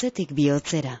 [0.00, 0.92] Bihotzetik bihotzera.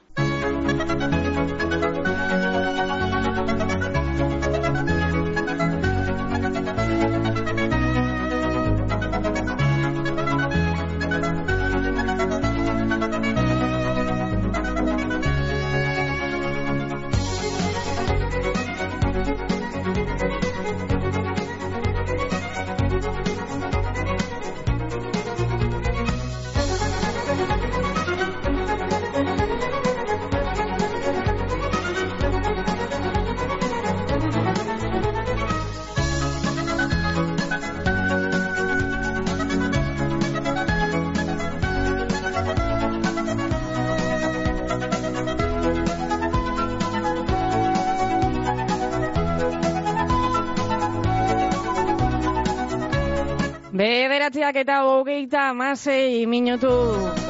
[54.50, 56.70] Bederatziak eta hogeita amasei minutu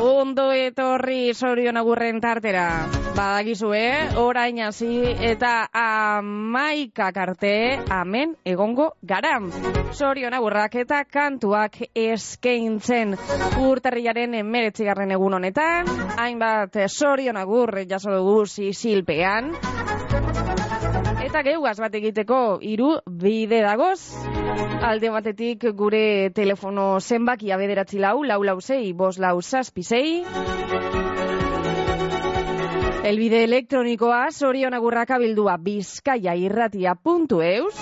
[0.01, 2.89] ondo etorri sorion agurren tartera.
[3.13, 4.17] Badakizu, eh?
[4.17, 9.51] Orain hasi eta amaika arte amen egongo garam.
[9.93, 13.19] Sorion agurrak eta kantuak eskaintzen
[13.69, 15.93] urtarriaren emeretzigarren egun honetan.
[16.17, 19.53] Hainbat sorion agur jaso dugu silpean.
[21.31, 22.89] Eta geugaz bat egiteko hiru
[23.23, 24.01] bide dagoz.
[24.83, 30.25] Alde batetik gure telefono zenbaki abederatzi lau, lau lau zei, bos lau zazpi zei.
[33.07, 37.79] Elbide elektronikoa sorionagurraka bildua bizkaia irratia puntu eus.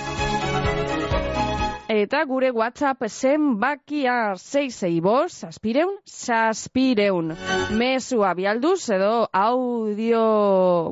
[1.88, 7.32] Eta gure WhatsApp zenbakia zei zei bos, zazpireun, zazpireun.
[7.80, 10.26] Mesua bialduz edo audio,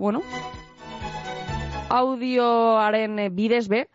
[0.00, 0.24] bueno,
[1.89, 3.87] audioaren bidez be,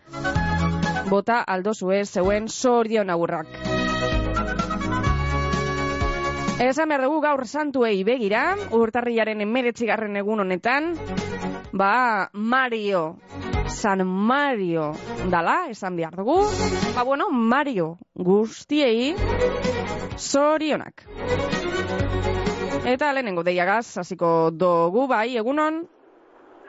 [1.09, 3.47] bota aldo zue zeuen sorion agurrak.
[6.61, 10.93] Esan behar dugu gaur santuei begira, urtarriaren emeretzigarren egun honetan,
[11.73, 13.17] ba, Mario,
[13.67, 14.91] San Mario
[15.31, 16.37] dala, esan behar dugu,
[16.95, 19.15] ba, bueno, Mario guztiei
[20.17, 21.07] sorionak.
[22.85, 25.81] Eta lehenengo deiagaz, hasiko dugu, bai, egunon?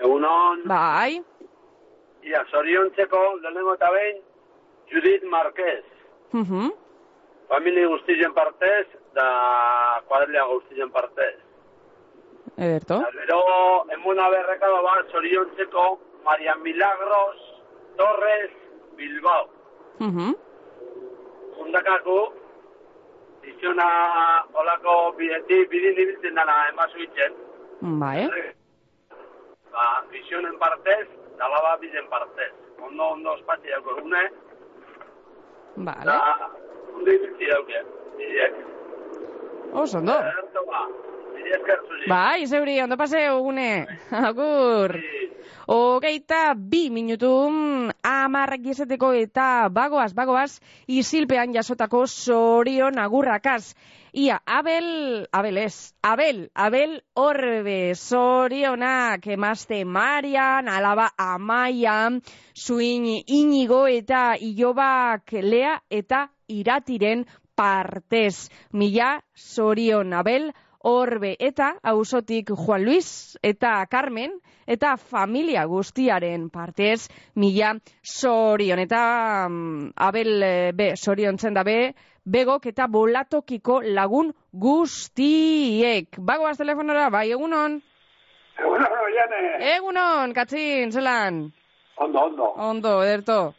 [0.02, 1.22] Egunon, Bai,
[2.22, 4.20] ia, zoriontzeko, lehenengo eta behin,
[4.90, 5.84] Judith Marquez.
[6.32, 6.70] mhm,
[7.48, 9.26] Famili guztien partez, da
[10.08, 11.34] kuadrilea guztien partez.
[12.56, 12.98] ederto.
[13.00, 13.40] Da, gero,
[13.94, 17.36] emuna berrekado bat, zoriontzeko, Maria Milagros
[17.96, 18.50] Torres
[18.96, 19.48] Bilbao.
[19.98, 20.34] Mhm,
[21.58, 22.18] Jundakaku,
[23.44, 23.86] izona
[24.54, 27.32] olako bideti, bidin ibiltzen dana emazu itzen.
[28.00, 28.28] bai.
[29.72, 32.52] Ba, bizionen partez, dalaba biden partez.
[32.82, 34.22] Ondo, ondo ospatzi dauko gune,
[35.76, 36.04] Vale.
[36.04, 36.50] da,
[36.96, 37.82] ondo ibiltzi dauke.
[38.18, 38.54] Bidek.
[39.72, 40.18] Oso, ondo.
[40.68, 40.82] Ba,
[41.34, 42.08] bide esker zuri.
[42.10, 43.86] Bai, zeuri, ondo paseo, gune.
[44.10, 44.98] Agur.
[45.00, 45.22] Sí.
[45.72, 47.30] Hogeita bi minutu
[48.02, 50.58] amarrak gizeteko eta bagoaz, bagoaz,
[50.90, 53.74] isilpean jasotako sorion agurrakaz.
[54.14, 62.20] Ia, Abel, Abel ez, Abel, Abel Orbe, sorionak, emazte Marian, alaba Amaian,
[62.52, 67.24] zuin inigo eta ilobak lea eta iratiren
[67.56, 68.50] partez.
[68.72, 70.52] Mila, sorion, Abel,
[70.84, 74.32] Orbe eta ausotik Juan Luis eta Carmen
[74.66, 77.08] eta familia guztiaren partez
[77.38, 79.02] mila sorion eta
[79.48, 81.94] mm, Abel eh, be soriontzen da be
[82.24, 86.18] begok eta bolatokiko lagun guztiek.
[86.18, 87.80] Bagoaz telefonora, bai, egunon?
[88.58, 89.42] Egunon, oiane.
[89.76, 91.42] Egunon, katzin, zelan?
[91.96, 92.52] Ondo, ondo.
[92.56, 93.54] Ondo, ederto.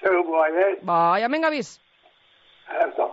[0.00, 0.72] Zeu guai, eh?
[0.82, 1.78] Bai, hemen gabiz.
[2.70, 3.10] Ederto.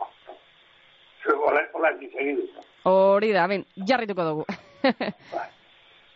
[1.24, 2.48] Zeu hola, hola segidu.
[2.86, 4.46] Hori da, ben, jarrituko dugu.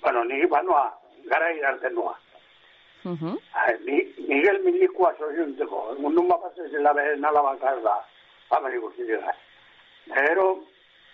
[0.02, 0.86] Bueno, ni banoa,
[1.28, 2.14] gara irartzen noa.
[3.04, 3.36] Mhm.
[3.54, 7.96] Ai, ni, Miguel Milikua zoriontzeko, mundu mapase zela beren alabakar da,
[8.50, 9.34] hamari guztiera.
[10.06, 10.64] Gero,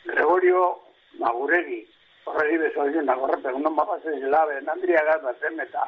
[0.05, 0.79] Gregorio
[1.19, 1.85] Maguregi,
[2.25, 5.87] horregi bezoizen da, gorrepe, mundu mapase zela beren Andria Gata zen eta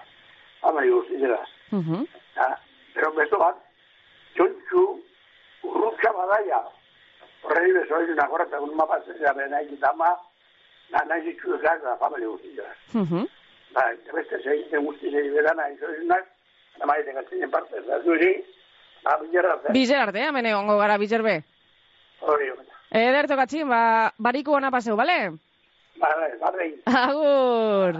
[0.62, 1.40] hamari guztiera.
[1.72, 2.06] Mhm.
[2.36, 2.58] Ja,
[2.94, 3.58] Pero besto bat,
[4.34, 4.84] txontxu,
[5.64, 6.62] urrutxa badaia,
[7.44, 10.16] horregi bezoizen da, gorrepe, mundu mapase zela beren aikitama,
[10.90, 12.74] na nahi zitzuekak da, hamari guztiera.
[12.94, 13.28] Mhm.
[13.76, 13.84] Ba,
[14.14, 16.26] beste segiten guzti segi berana izoizunak,
[16.80, 18.32] namaite gatzinen parte, da zuri,
[19.04, 19.74] ba, bilerra zen.
[19.74, 21.42] Bizer arte, hemen egongo gara bizerbe.
[22.22, 22.52] Hori,
[22.92, 25.18] Ederto katzin, ba, bariko ona paseu, bale?
[26.00, 26.08] ba,
[26.40, 28.00] ba, ba, Agur!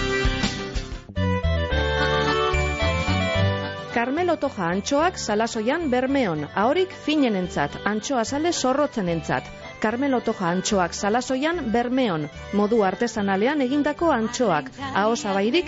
[4.31, 9.43] Carmelo Toja antxoak salasoian bermeon, ahorik finen entzat, antxoa sale zorrotzen entzat.
[9.83, 15.67] Carmelo Toja antxoak salasoian bermeon, modu artesanalean egindako antxoak, aho zabairik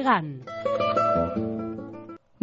[0.00, 0.30] egan.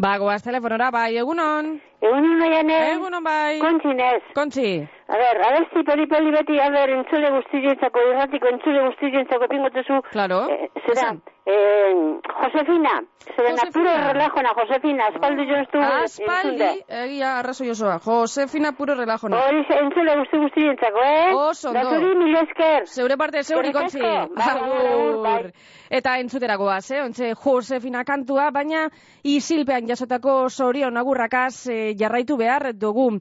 [0.03, 1.77] Ba, goaz telefonora, bai, egunon.
[2.01, 2.79] Egunon, baiane.
[2.95, 3.59] Egunon, bai.
[3.61, 4.23] Kontzinez.
[4.35, 4.69] Kontzi.
[5.13, 9.99] A ber, abesti poli-poli beti, a ber, entzule guztientzako, irratiko entzule guztientzako pingotezu.
[10.09, 10.39] Claro.
[10.49, 11.11] Eh, zera,
[11.45, 11.91] eh,
[12.39, 12.93] Josefina.
[13.35, 15.83] Zera, napuro relajona, Josefina, espaldi jo estu.
[15.85, 16.71] Aspaldi,
[17.03, 17.99] egia, arrazo jozoa.
[18.07, 19.43] Josefina puro relajona.
[19.45, 21.29] Hori, entzule guzti guztientzako, eh?
[21.43, 21.77] Oso, ondo.
[21.77, 22.89] Daturi, mil esker.
[22.97, 24.01] Zeure parte, zeuri kontzi.
[24.49, 25.51] Agur.
[25.93, 27.05] Eta entzuteragoaz, eh?
[27.05, 28.87] Ontze Josefina kantua, baina
[29.21, 33.11] isilpean jasotako sorion agurrakaz eh, jarraitu behar dugu.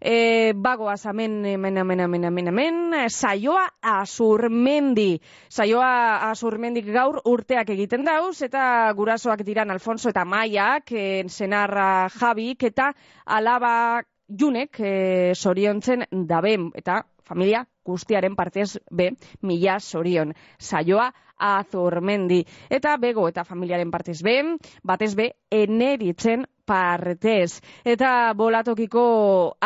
[0.00, 5.18] E, bagoaz amen, amen, amen, amen, amen, amen, saioa azurmendi.
[5.50, 12.62] Saioa azurmendik gaur urteak egiten dauz, eta gurasoak diran Alfonso eta Maiak, e, senarra Javik,
[12.70, 12.92] eta
[13.26, 14.92] alaba junek e,
[15.34, 19.10] soriontzen dabem, eta familia guztiaren partez be,
[19.42, 20.34] mila sorion.
[20.58, 22.44] Saioa azurmendi.
[22.70, 24.38] Eta bego eta familiaren partez be,
[24.82, 27.60] batez be, eneritzen partez.
[27.84, 29.04] Eta bolatokiko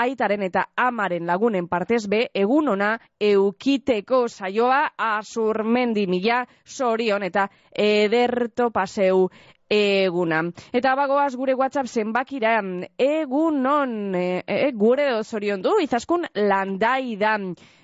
[0.05, 8.71] aitaren eta amaren lagunen partez be, egun ona eukiteko saioa azurmendi mila sorion eta ederto
[8.71, 9.27] paseu
[9.73, 10.43] eguna.
[10.73, 12.59] Eta bagoaz gure WhatsApp zenbakira
[13.01, 17.39] egun non e, e, gure zorion du izaskun landai da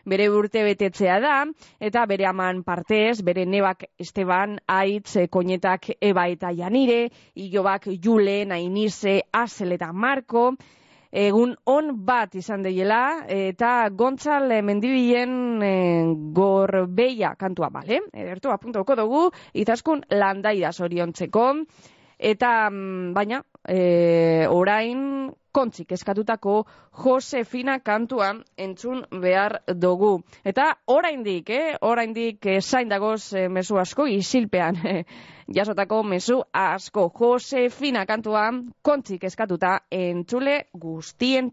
[0.09, 1.37] bere urte betetzea da
[1.81, 9.23] eta bere aman partez, bere nebak Esteban, Aitz, Koñetak, Eba eta Janire, Ilobak, Jule, Nainize,
[9.33, 10.55] Asel eta Marko,
[11.13, 15.75] egun on bat izan deiela, eta gontzal mendibilen e,
[16.35, 18.03] gorbeia kantua, bale?
[18.13, 21.51] Edertu, apuntoko dugu, izaskun landai da zoriontzeko,
[22.19, 26.53] eta mm, baina, e, orain kontzik eskatutako
[27.05, 28.29] Josefina kantua
[28.59, 30.13] entzun behar dugu.
[30.47, 35.03] Eta oraindik, eh, oraindik eh, zain dagoz eh, mesu asko isilpean eh,
[35.55, 38.47] jasotako mesu asko Josefina kantua
[38.83, 41.51] kontzik eskatuta entzule guztien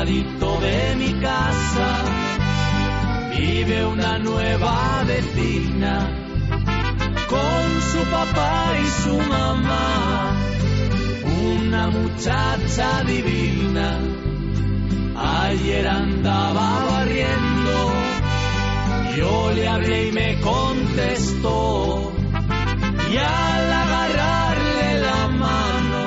[0.00, 1.88] ladito de mi casa.
[3.36, 5.94] Vive una nueva vecina
[7.28, 10.36] con su papá y su mamá,
[11.54, 13.98] una muchacha divina.
[15.16, 17.76] Ayer andaba barriendo,
[19.18, 22.12] yo le hablé y me contestó,
[23.12, 26.02] y al agarrarle la mano,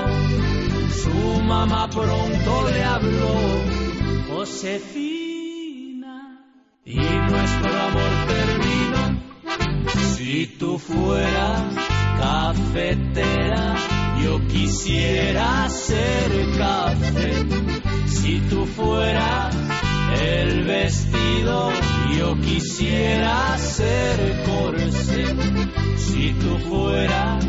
[1.03, 3.82] su mamá pronto le habló,
[6.83, 9.21] Y nuestro amor terminó.
[10.17, 11.73] Si tú fueras
[12.19, 13.75] cafetera,
[14.21, 17.45] yo quisiera ser café.
[18.05, 19.55] Si tú fueras
[20.21, 21.71] el vestido,
[22.17, 25.25] yo quisiera ser corsé.
[25.95, 27.45] Si tú fueras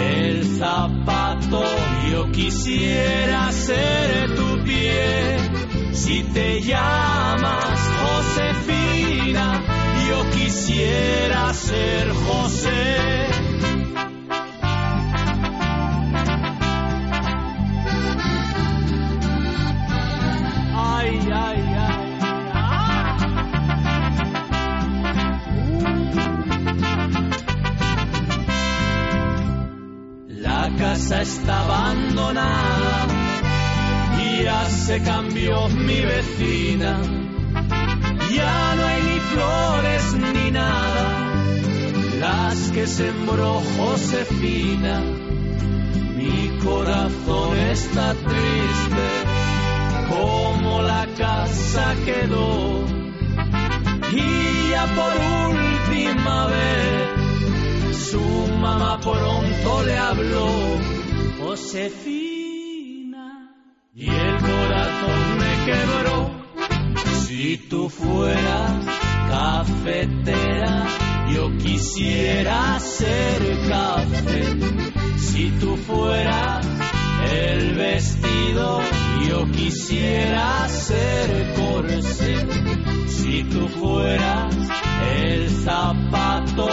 [0.00, 1.62] el zapato,
[2.10, 5.67] yo quisiera ser tu pie.
[5.92, 9.62] Si te llamas Josefina,
[10.08, 13.28] yo quisiera ser José.
[20.76, 21.98] Ay, ay, ay.
[30.28, 33.27] La casa está abandonada
[34.48, 36.92] ya se cambió mi vecina.
[38.36, 41.06] Ya no hay ni flores ni nada,
[42.24, 44.94] las que sembró Josefina.
[46.18, 49.06] Mi corazón está triste,
[50.12, 52.86] como la casa quedó.
[54.22, 55.14] Y ya por
[55.52, 58.24] última vez, su
[58.64, 60.48] mamá pronto le habló.
[61.40, 62.27] Josefina,
[63.98, 66.30] y el corazón me quebró.
[67.26, 68.84] Si tú fueras
[69.28, 70.86] cafetera,
[71.34, 74.56] yo quisiera ser café.
[75.16, 76.64] Si tú fueras
[77.32, 78.80] el vestido,
[79.28, 82.46] yo quisiera ser corsé.
[83.08, 84.54] Si tú fueras
[85.16, 86.68] el zapato,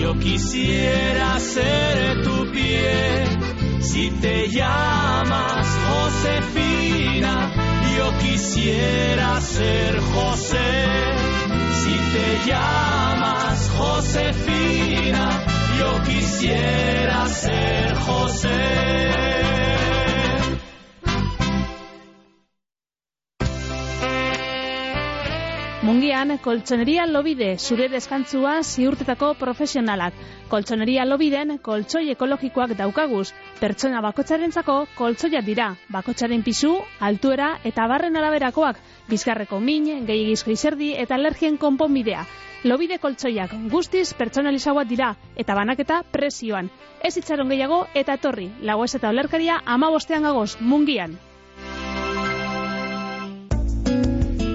[0.00, 3.69] yo quisiera ser tu pie.
[3.80, 7.52] Si te llamas Josefina,
[7.96, 10.86] yo quisiera ser José.
[11.82, 15.44] Si te llamas Josefina,
[15.78, 19.59] yo quisiera ser José.
[25.80, 30.18] Mungian, koltsoneria lobide, zure deskantzua ziurtetako profesionalak.
[30.50, 33.30] Koltsoneria lobiden, koltsoi ekologikoak daukaguz.
[33.62, 35.70] Pertsona bakotxarentzako koltsoiak dira.
[35.88, 36.74] Bakotxaren pisu,
[37.08, 38.76] altuera eta barren araberakoak.
[39.08, 42.26] Bizkarreko min, gehiagizko izerdi eta alergien konponbidea.
[42.68, 46.68] Lobide koltsoiak guztiz pertsonalizagoak dira eta banaketa presioan.
[47.00, 48.50] Ez itxaron gehiago eta etorri.
[48.60, 51.16] Lagoez eta olerkaria ama bostean gagoz, mungian.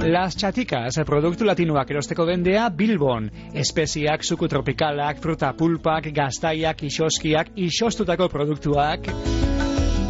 [0.05, 3.25] Las Chaticas, produktu latinoak erosteko dendea Bilbon.
[3.57, 9.09] Espeziak, suku tropikalak, fruta pulpak, gaztaiak, isoskiak, isostutako produktuak.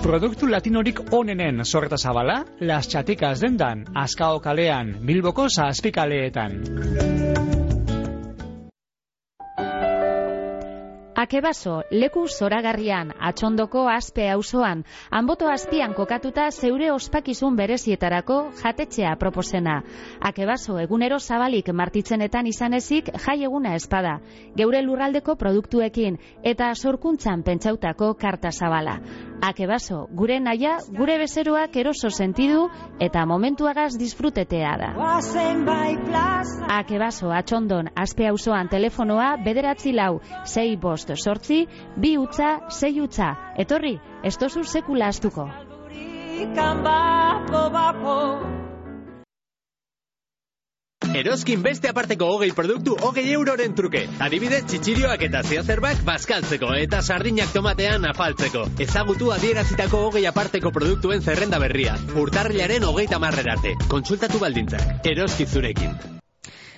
[0.04, 7.65] Produktu latinorik onenen sorreta zabala, Las Chaticas dendan, Azkao kalean, Bilboko zazpikaleetan.
[11.26, 19.80] Akebaso, leku zoragarrian, atxondoko aspe auzoan, anboto azpian kokatuta zeure ospakizun berezietarako jatetxea proposena.
[20.30, 24.20] Akebaso, egunero zabalik martitzenetan izan ezik jai eguna espada,
[24.56, 29.00] geure lurraldeko produktuekin eta sorkuntzan pentsautako karta zabala.
[29.42, 32.70] Akebaso, gure naia, gure bezeroak eroso sentidu
[33.02, 34.94] eta momentuagaz disfrutetea da.
[36.78, 41.66] Akebaso, atxondon, aspe auzoan telefonoa bederatzi lau, sei bost sortzi,
[41.98, 43.34] bi utza, sei utza.
[43.58, 45.50] Etorri, ez tozu sekula astuko.
[51.16, 54.02] Eroskin beste aparteko hogei produktu hogei euroren truke.
[54.26, 58.66] Adibidez, txitsirioak eta zehazerbak bazkaltzeko eta sardinak tomatean afaltzeko.
[58.88, 61.96] Ezagutu adierazitako hogei aparteko produktuen zerrenda berria.
[62.26, 63.78] Urtarrilaren hogeita marrer arte.
[63.88, 65.08] Kontsultatu baldintzak.
[65.16, 65.96] Eroski zurekin.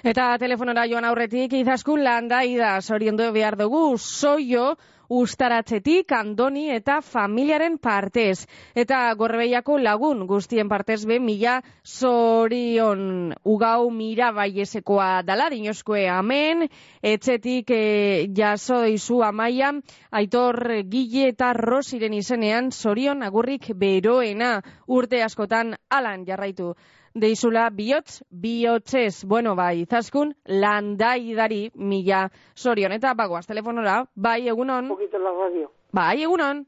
[0.06, 4.75] Eta telefonora joan aurretik izaskun landai da soriondu behar dugu soio
[5.10, 8.46] ustaratzetik andoni eta familiaren partez.
[8.75, 16.68] Eta gorbeiako lagun guztien partez be mila sorion ugau mira baiesekoa dala dinoskue amen,
[17.01, 19.72] etzetik e, jaso izu amaia,
[20.12, 24.62] aitor gile eta rosiren izenean sorion agurrik beroena.
[24.88, 26.75] Urte askotan alan jarraitu
[27.16, 32.92] deizula bihotz, bihotzez, bueno, bai, zaskun, landaidari mila sorion.
[32.92, 34.90] Eta bagoaz, telefonora, bai, egunon.
[34.90, 35.72] Pukito la radio.
[35.94, 36.66] Bai, egunon.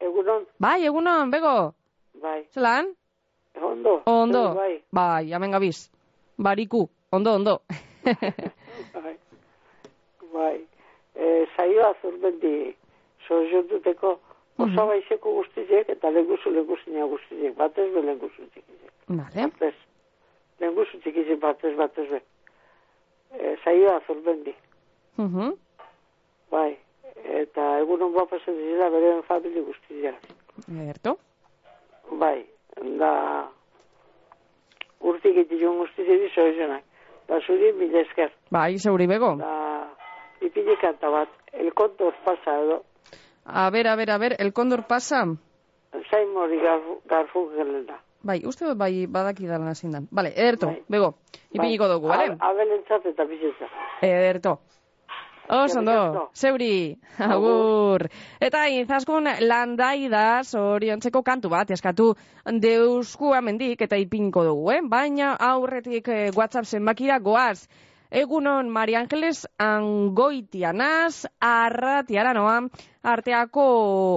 [0.00, 0.46] Egunon.
[0.58, 1.74] Bai, egunon, bego.
[2.22, 2.44] Bai.
[2.54, 2.94] Zelan?
[3.60, 4.02] Ondo.
[4.06, 4.54] Ondo.
[4.54, 4.82] Bai.
[4.92, 5.90] Bai, amen gabiz.
[6.38, 7.62] Bariku, ondo, ondo.
[8.94, 9.16] bai.
[10.32, 10.58] Bai.
[11.14, 12.74] E, saioa zurbendi
[13.26, 14.18] soziotuteko
[14.60, 17.56] oso baizeko guztiek eta leguzu leguzina guztiek.
[17.58, 18.89] Batez be leguzu txikizek.
[19.10, 19.46] Vale.
[19.50, 19.74] Batez.
[20.60, 22.20] Leguzu txikizek batez, batez be.
[23.34, 24.54] E, saioa zurbendi.
[25.18, 25.56] Uh -huh.
[26.50, 26.78] Bai.
[27.42, 30.14] Eta egunon bapasen dira beren famili guztiak.
[30.88, 31.16] Erto.
[32.20, 32.46] Bai.
[32.98, 33.12] Da
[35.00, 36.84] urtik ition guztiak soizenak.
[37.28, 38.30] Da zuri mila esker.
[38.50, 39.34] Bai, zeuri bego.
[39.36, 39.88] Da
[40.40, 41.28] ipile kanta bat.
[41.52, 42.82] El kontor pasa edo.
[43.44, 45.24] A ber, a ber, a ber, el kondor pasa.
[46.10, 47.98] Zain mori garfu, garfu gelena.
[48.22, 50.06] Bai, uste dut bai badaki dala zindan.
[50.12, 51.14] Bale, ederto, bego,
[51.52, 52.36] ipiniko dugu, bale?
[52.50, 53.68] Abelentzat eta bizetza.
[54.04, 54.58] Ederto.
[55.50, 58.04] Os, ondo, zeuri, agur.
[58.38, 62.12] Eta izaskun landai da zoriontzeko kantu bat, eskatu
[62.62, 64.80] deusku amendik eta ipiniko dugu, eh?
[64.92, 67.66] Baina aurretik eh, WhatsApp zenbakira goaz.
[68.10, 72.56] Egunon Mari Angeles Angoitianaz, arratiara noa,
[73.06, 73.66] arteako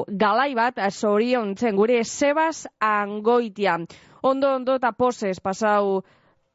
[0.10, 3.78] galai bat zoriontzen gure Sebas Angoitia.
[4.24, 6.02] Ondo, ondo eta poses pasau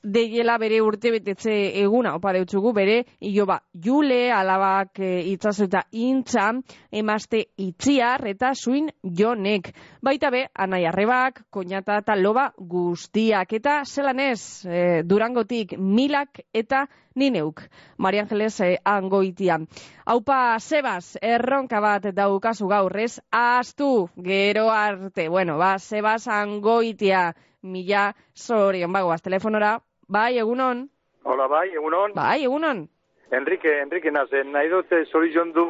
[0.02, 5.82] deiela bere urte betetze eguna, opa deutzugu bere, ilo ba, jule, alabak e, itzazu eta
[5.92, 6.52] intza,
[6.90, 9.72] emazte itziar eta zuin jonek.
[10.02, 16.86] Baita be, anai arrebak, koñata eta loba guztiak, eta zelan ez, e, durangotik milak eta
[17.18, 17.64] nineuk.
[17.98, 19.58] Maria Angeles e, angoitia.
[20.06, 28.92] Haupa, Sebas, erronka bat daukazu gaurrez, astu, gero arte, bueno, ba, Sebas angoitia, mila zorion
[28.92, 29.78] bagoaz telefonora,
[30.08, 30.88] bai, egunon.
[31.24, 32.14] Hola, bai, egunon.
[32.14, 32.88] Bai, egunon.
[33.30, 35.64] Enrique, Enrique nazen, nahi dute zorizion du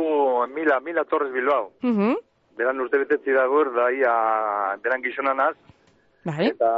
[0.55, 1.73] Mila, Mila Torres Bilbao.
[1.83, 2.17] Uh -huh.
[2.57, 4.15] Beran urte betetzi da gaur, da ia,
[4.83, 5.57] beran gizonanaz.
[6.25, 6.47] Bai.
[6.47, 6.71] Eta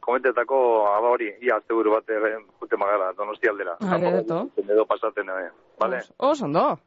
[0.00, 0.58] komentetako
[0.96, 3.76] aba hori, ia azte buru bat eh, jute magara, donosti aldera.
[3.80, 4.48] Hale, deto.
[4.56, 6.00] Edo pasaten, eh, vale?
[6.18, 6.78] Os, ondo.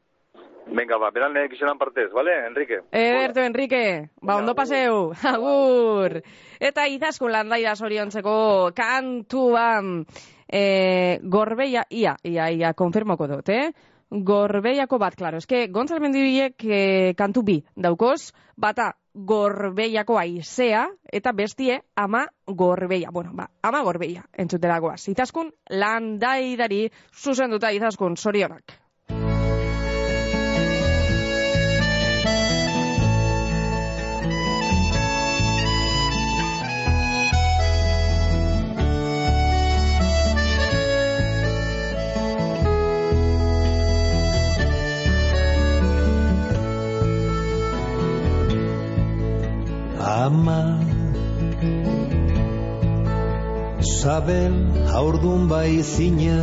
[0.67, 2.81] Venga, ba, beran eh, gizonan partez, vale, Enrique?
[2.91, 4.09] Ederto, Enrique.
[4.21, 5.11] Ba, ondo paseu.
[5.33, 6.21] Agur.
[6.59, 10.05] Eta izaskun landaida zoriontzeko kantuan
[10.51, 13.71] e, gorbeia, ia, ia, ia, konfirmoko dut, eh?
[14.11, 16.81] Gorbeiako bat, klaro, eske, Gontzal Mendibilek e,
[17.15, 23.11] kantu bi daukoz, bata gorbeiako aizea, eta bestie ama gorbeia.
[23.11, 25.07] Bueno, ba, ama gorbeia, entzuteragoaz.
[25.11, 28.80] Izaskun landaidari zuzenduta izaskun zorionak.
[50.25, 50.61] Ama.
[53.81, 54.55] Sabel
[54.93, 56.41] haurdun bai zina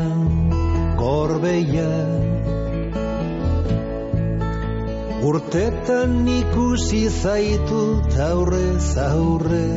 [1.01, 1.93] gorbeia
[5.29, 7.83] Urtetan ikusi zaitu
[8.27, 9.69] aurre zaurre.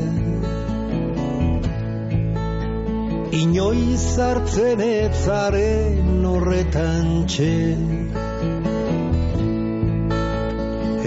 [3.41, 8.20] Inoiz hartzen etzaren horretan txen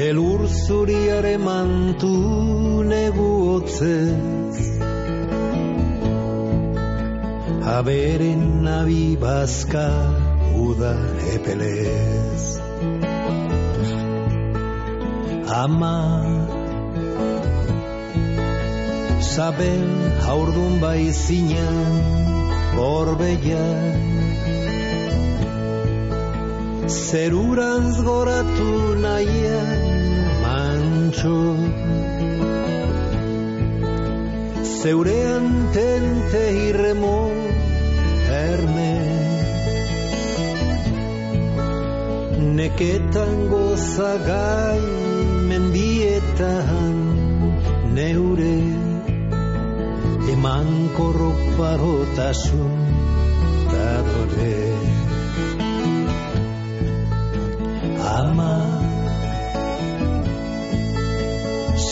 [0.06, 2.12] Elur zuriare mantu
[2.92, 4.56] negu hotzez
[7.76, 9.86] Aberen nabi bazka
[10.64, 10.94] uda
[11.34, 12.42] epelez.
[15.62, 15.98] Ama
[19.32, 19.88] Saben
[20.26, 21.80] haurdun bai zinan
[22.76, 24.14] Gorbeian
[26.98, 28.70] Zerurantz goratu
[29.06, 29.83] nahian
[31.14, 31.56] mantxo
[34.82, 37.30] Zeurean tente irremo
[38.28, 38.94] erne
[42.56, 44.82] Neketan gozagai
[45.48, 46.96] mendietan
[47.94, 48.58] neure
[50.34, 52.74] Eman korroparotasun
[53.72, 54.60] dadore
[58.14, 58.73] ama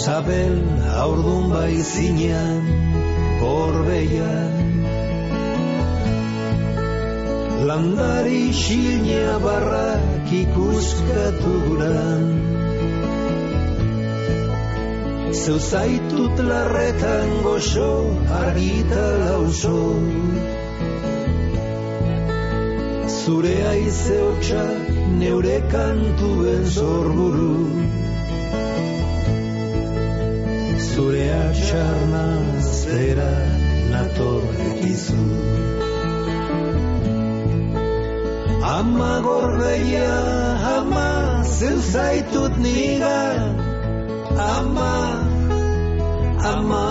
[0.03, 0.55] Sabel
[0.97, 2.65] haurdun bai zinean
[3.41, 4.55] Gorbeian
[7.69, 12.25] Landari xilnea barrak ikuskatu guran.
[15.43, 17.93] Zeu zaitut larretan goxo
[18.41, 19.79] argita lauso.
[23.21, 27.53] Zure aize hotxak neure kantuen zorburu
[31.03, 32.25] Zure atxarna
[32.81, 33.33] zera
[33.93, 35.23] natorrekizu
[38.77, 40.13] Ama gorbeia,
[40.77, 41.09] ama
[41.57, 43.43] zeu zaitut nigan
[44.55, 44.95] Ama,
[46.53, 46.87] ama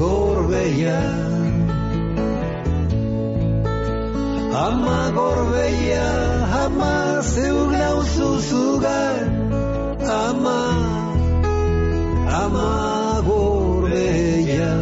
[0.00, 1.00] gorbeia
[4.66, 6.10] Ama gorbeia,
[6.64, 6.94] ama
[7.32, 9.26] zeu nauzu zugan
[10.26, 10.60] Ama,
[12.42, 12.97] ama
[13.98, 14.74] gorbeia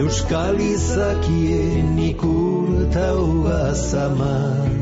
[0.00, 4.75] Euskal izakien ikurtau azama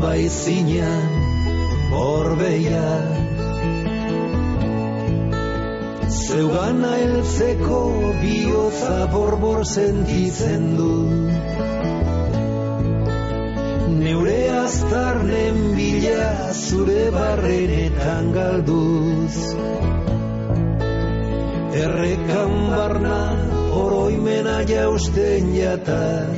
[0.00, 1.08] Bai zinean
[1.90, 2.88] Borbeia
[6.26, 7.80] Zeugana heltzeko
[8.20, 10.94] bihotza borbor sentitzen du.
[14.02, 19.36] Neure aztarnen bila zure barrenetan galduz.
[21.84, 23.20] Errekan barna
[23.84, 26.35] oroimena jausten jataz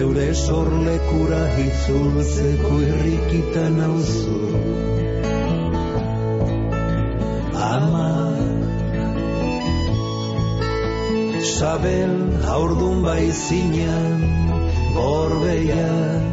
[0.00, 4.36] Zeure sorlekura itzultzeko irrikitan auzu
[7.66, 8.06] Ama
[11.50, 12.14] Sabel
[12.46, 14.24] haurdun baizinan
[14.96, 16.24] Gorbeian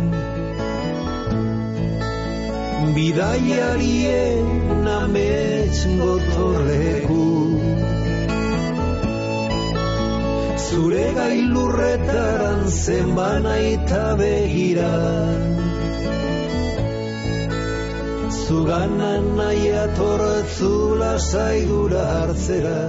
[2.95, 7.25] Bidaiarien amets gotorleku
[10.77, 14.89] Zure gailurretaran zenbana eta begira.
[18.41, 22.83] Zuganan nahi atortzu lasaigura hartzera.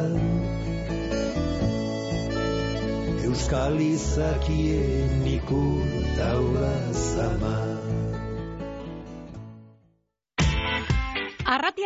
[3.31, 7.67] Euskal izakien ikur taula zama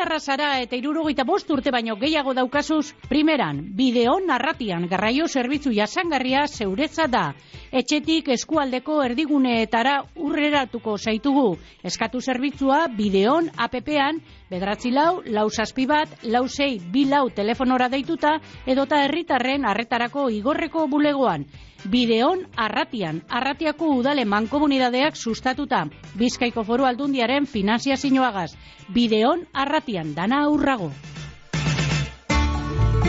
[0.03, 6.43] Arratiarra zara eta irurogeita bost urte baino gehiago daukazuz, primeran, bideon arratian garraio zerbitzu jasangarria
[6.49, 7.29] zeuretza da.
[7.71, 9.95] Etxetik eskualdeko erdiguneetara
[10.27, 11.55] urreratuko zaitugu.
[11.87, 14.19] Eskatu zerbitzua bideon APP-an,
[14.51, 20.89] bedratzi lau, lau saspi bat, lau sei, bi lau telefonora deituta, edota herritarren arretarako igorreko
[20.91, 21.47] bulegoan.
[21.85, 28.53] Bideon Arratian, Arratiako udale mankomunidadeak sustatuta, Bizkaiko foru aldundiaren finanziazioagaz.
[28.95, 30.93] Bideon Arratian, dana aurrago.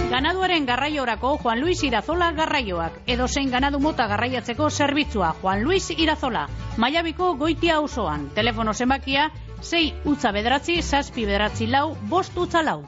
[0.09, 6.47] Ganaduaren garraiorako Juan Luis Irazola garraioak, edo zein ganadu mota garraiatzeko zerbitzua Juan Luis Irazola,
[6.77, 9.29] Maiabiko goitia osoan, telefono zenbakia,
[9.61, 12.83] 6 utza bederatzi, zazpi bederatzi lau, bost utza lau.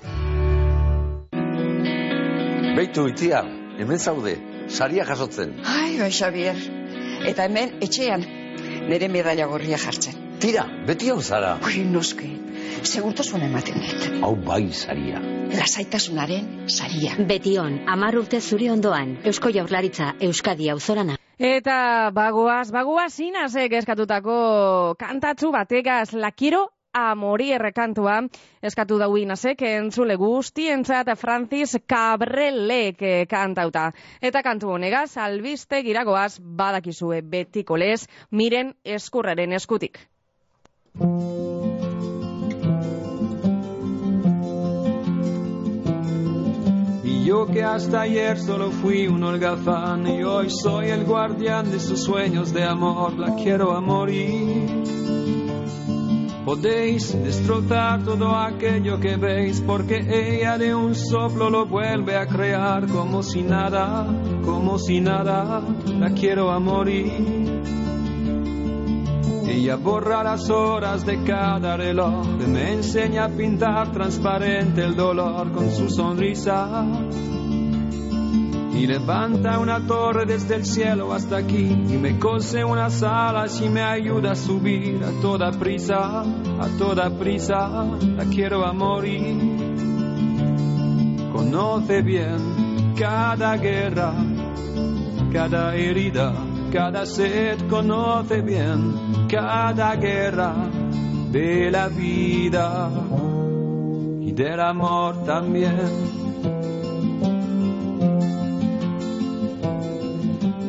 [2.76, 3.42] Beitu itia,
[3.80, 4.36] hemen zaude,
[4.68, 5.56] saria jasotzen.
[5.66, 6.56] Ai, bai, Xavier.
[7.26, 8.26] Eta hemen, etxean,
[8.90, 10.22] nire medalla gorria jartzen.
[10.40, 11.56] Tira, beti hau zara.
[11.66, 12.30] Ui, noski,
[12.84, 14.08] segurtasun ematen dit.
[14.22, 15.22] Hau bai saria.
[15.56, 17.16] Lasaitasunaren saria.
[17.30, 21.18] Betion, amar urte zuri ondoan, Eusko Jaurlaritza, Euskadi auzorana.
[21.40, 28.22] Eta bagoaz, bagoaz inazek eskatutako kantatzu bategaz lakiro amori errekantua
[28.64, 33.90] eskatu dau inazek entzule guztientzat Francis Cabrelek eh, kantauta.
[34.22, 40.00] Eta kantu honegaz, albiste giragoaz badakizue betiko lez, miren eskurraren eskutik.
[47.26, 52.04] Yo que hasta ayer solo fui un holgazán y hoy soy el guardián de sus
[52.04, 55.45] sueños de amor, la quiero a morir.
[56.46, 62.86] Podéis destrozar todo aquello que veis porque ella de un soplo lo vuelve a crear
[62.86, 64.06] como si nada,
[64.44, 65.64] como si nada,
[66.00, 67.64] la quiero a morir.
[69.48, 75.72] Ella borra las horas de cada reloj, me enseña a pintar transparente el dolor con
[75.72, 76.86] su sonrisa.
[78.76, 83.70] Y levanta una torre desde el cielo hasta aquí y me cose unas alas y
[83.70, 87.86] me ayuda a subir a toda prisa, a toda prisa,
[88.18, 89.38] la quiero a morir.
[91.32, 94.14] Conoce bien cada guerra,
[95.32, 96.34] cada herida,
[96.74, 100.54] cada sed, conoce bien cada guerra
[101.32, 102.92] de la vida
[104.20, 106.25] y del amor también.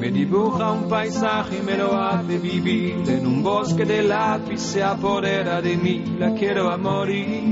[0.07, 4.81] Me dibuja un paisaje y me lo hace vivir en un bosque de lápiz, se
[4.81, 7.43] apodera de mí, la quiero a morir.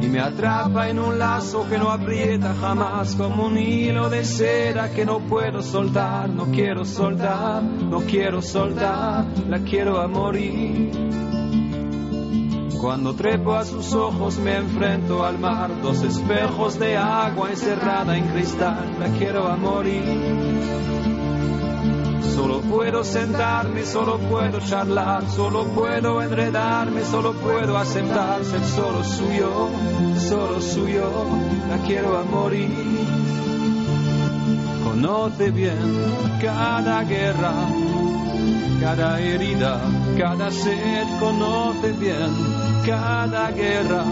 [0.00, 4.90] Y me atrapa en un lazo que no aprieta jamás, como un hilo de seda
[4.90, 10.90] que no puedo soltar, no quiero soltar, no quiero soltar, la quiero a morir.
[12.80, 18.28] Cuando trepo a sus ojos me enfrento al mar, dos espejos de agua encerrada en
[18.28, 20.43] cristal, la quiero a morir.
[22.34, 29.68] Solo puedo sentarme, solo puedo charlar, solo puedo enredarme, solo puedo aceptar ser solo suyo,
[30.18, 31.10] solo suyo,
[31.68, 32.70] la quiero a morir.
[34.84, 35.78] Conoce bien
[36.40, 37.52] cada guerra,
[38.80, 39.80] cada herida,
[40.18, 42.30] cada sed, conoce bien
[42.84, 44.04] cada guerra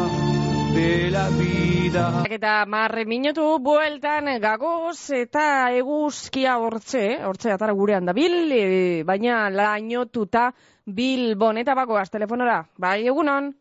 [0.75, 2.25] de la vida.
[2.31, 9.51] Eta marre minutu bueltan gagoz eta eguzkia hortze, hortze atara gurean da bil, e, baina
[9.51, 10.51] lainotuta
[10.87, 12.63] bilbon eta bagoaz telefonora.
[12.79, 13.53] Bai, egunon?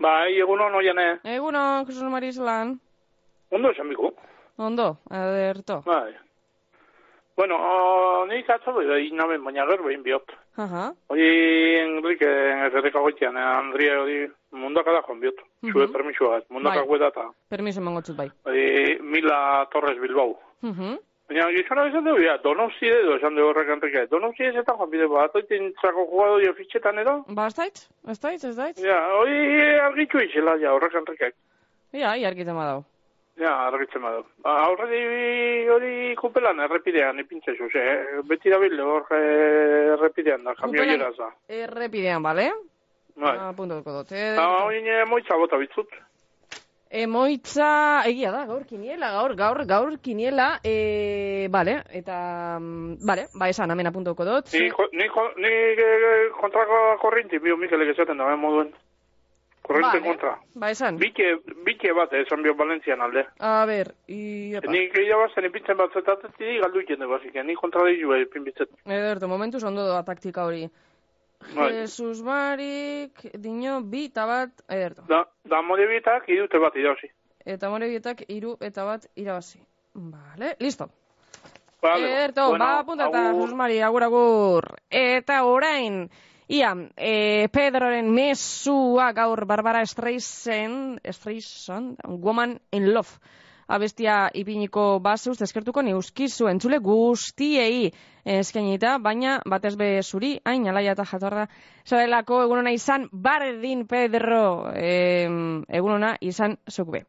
[0.00, 1.20] Bai, egunon oiane.
[1.24, 2.78] Egunon, Jose Mari zelan.
[3.50, 4.14] Ondo esan biko.
[4.56, 5.82] Ondo, aderto.
[5.86, 6.14] Bai.
[7.36, 10.02] Bueno, o, nik atzo bai, namen, baina gero behin
[11.08, 11.28] Hori,
[11.80, 12.28] Enrique,
[12.66, 14.18] erreka goitean, eh, Andria, hori,
[14.52, 15.38] mundaka da joan biot.
[15.62, 15.72] Mhm.
[15.72, 16.88] Zue permisua, mundaka Bai.
[16.88, 17.28] gueda eta.
[17.48, 18.30] Permiso emango txut bai.
[18.44, 20.38] Hori, Mila Torres Bilbao.
[20.62, 20.98] Mhm.
[21.30, 24.06] Baina, gizona esan dugu, ja, donosti edo, esan dugu horrek Enrique.
[24.10, 27.24] Donosti ez eta joan bide, bat, oitin txako jugadori fitxetan edo?
[27.28, 27.88] Ba, ez daitz?
[28.08, 28.82] Ez daitz, ez daitz?
[28.82, 31.30] Ja, hori argitu izela, ja, horrek Enrique.
[31.92, 32.82] Ja, iarkitzen badau.
[33.40, 34.24] Ja, argitzen badu.
[34.44, 38.20] Aurredi hori kupelan errepidean ipintze zuz, eh?
[38.28, 41.30] Beti dabil hor eh, errepidean da, kamioiera za.
[41.48, 42.50] Errepidean, bale?
[43.16, 43.36] Bai.
[43.48, 44.12] Apuntatuko dut.
[44.12, 44.36] eh?
[44.38, 45.88] Ah, hori nire moitza bota bitzut.
[46.90, 53.46] Emoitza, egia da, gaur kiniela, gaur, gaur, gaur kiniela, e, bale, eta, mm, bale, ba
[53.48, 54.50] esan, hemen apuntatuko dut.
[54.58, 58.72] Ni, jo- ni, jo- ni eh, kontrako korrinti, bio Mikelek esaten da, eh, moduen.
[59.62, 60.08] Korrinte Vale.
[60.08, 60.38] kontra.
[60.54, 63.26] Ba esan, Bike, bike bat, eh, esan bio Valentzian alde.
[63.38, 68.12] a ber, i, Ni gehiago bazen ipintzen bat zetatetik, galdu ikende bazik, ni kontra ditu
[68.14, 68.68] eh, ipinbitzet.
[68.86, 70.68] ederto, momentuz ondo doa taktika hori.
[71.54, 71.72] Bai.
[71.72, 75.02] Jesus Barik, dino, bi eta bat, ederto.
[75.08, 77.08] Da, da modebietak idute bat idauzi.
[77.46, 79.60] Eta morebietak iru eta bat irabazi.
[79.94, 80.90] Vale, listo.
[81.82, 83.40] Vale, Ederto, bueno, ba, apuntata, agur.
[83.40, 84.64] Jesus Mari, agur, agur.
[84.90, 86.10] Eta orain,
[86.50, 93.20] ia, e, Pedroren mesua gaur Barbara Streisand, Streisand, Woman in Love.
[93.70, 97.92] Abestia ipiniko bazeuz, eskertuko neuskizu entzule guztiei
[98.26, 101.46] eskainita, baina batez be zuri, hain alaia eta jatorra,
[101.86, 107.04] zarelako egunona izan, bardin Pedro, em, egunona izan zukbe.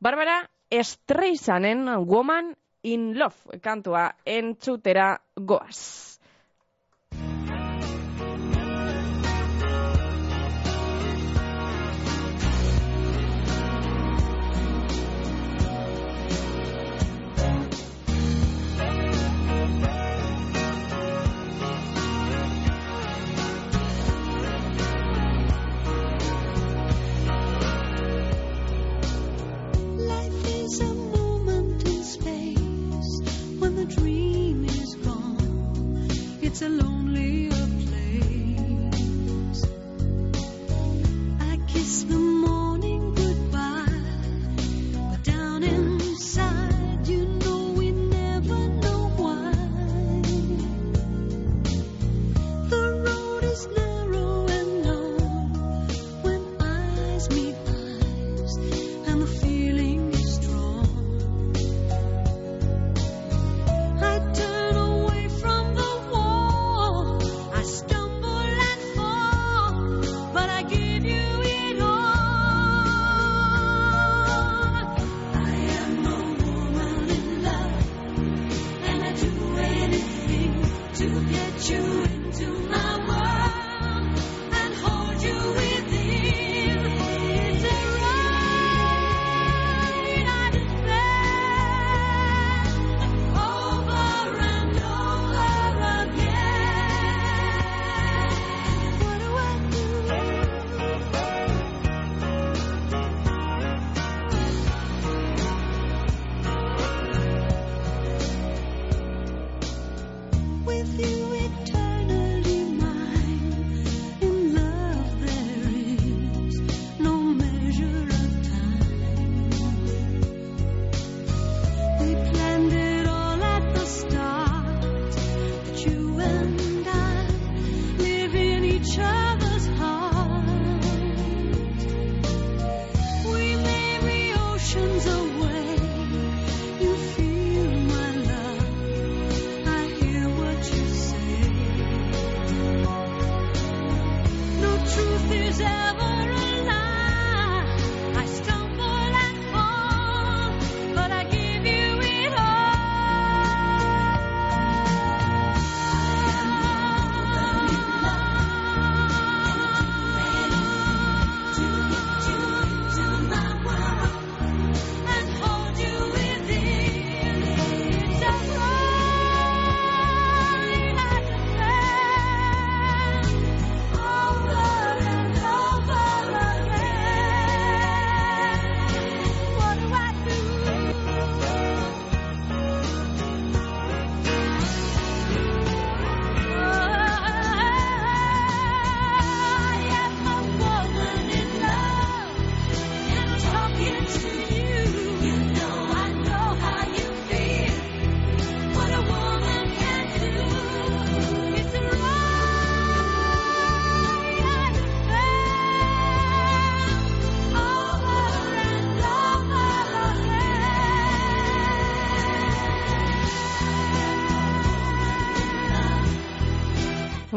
[0.00, 0.40] Barbara
[0.72, 6.15] Streisanen Woman in Love kantua entzutera goaz.
[41.76, 42.65] Kiss the morning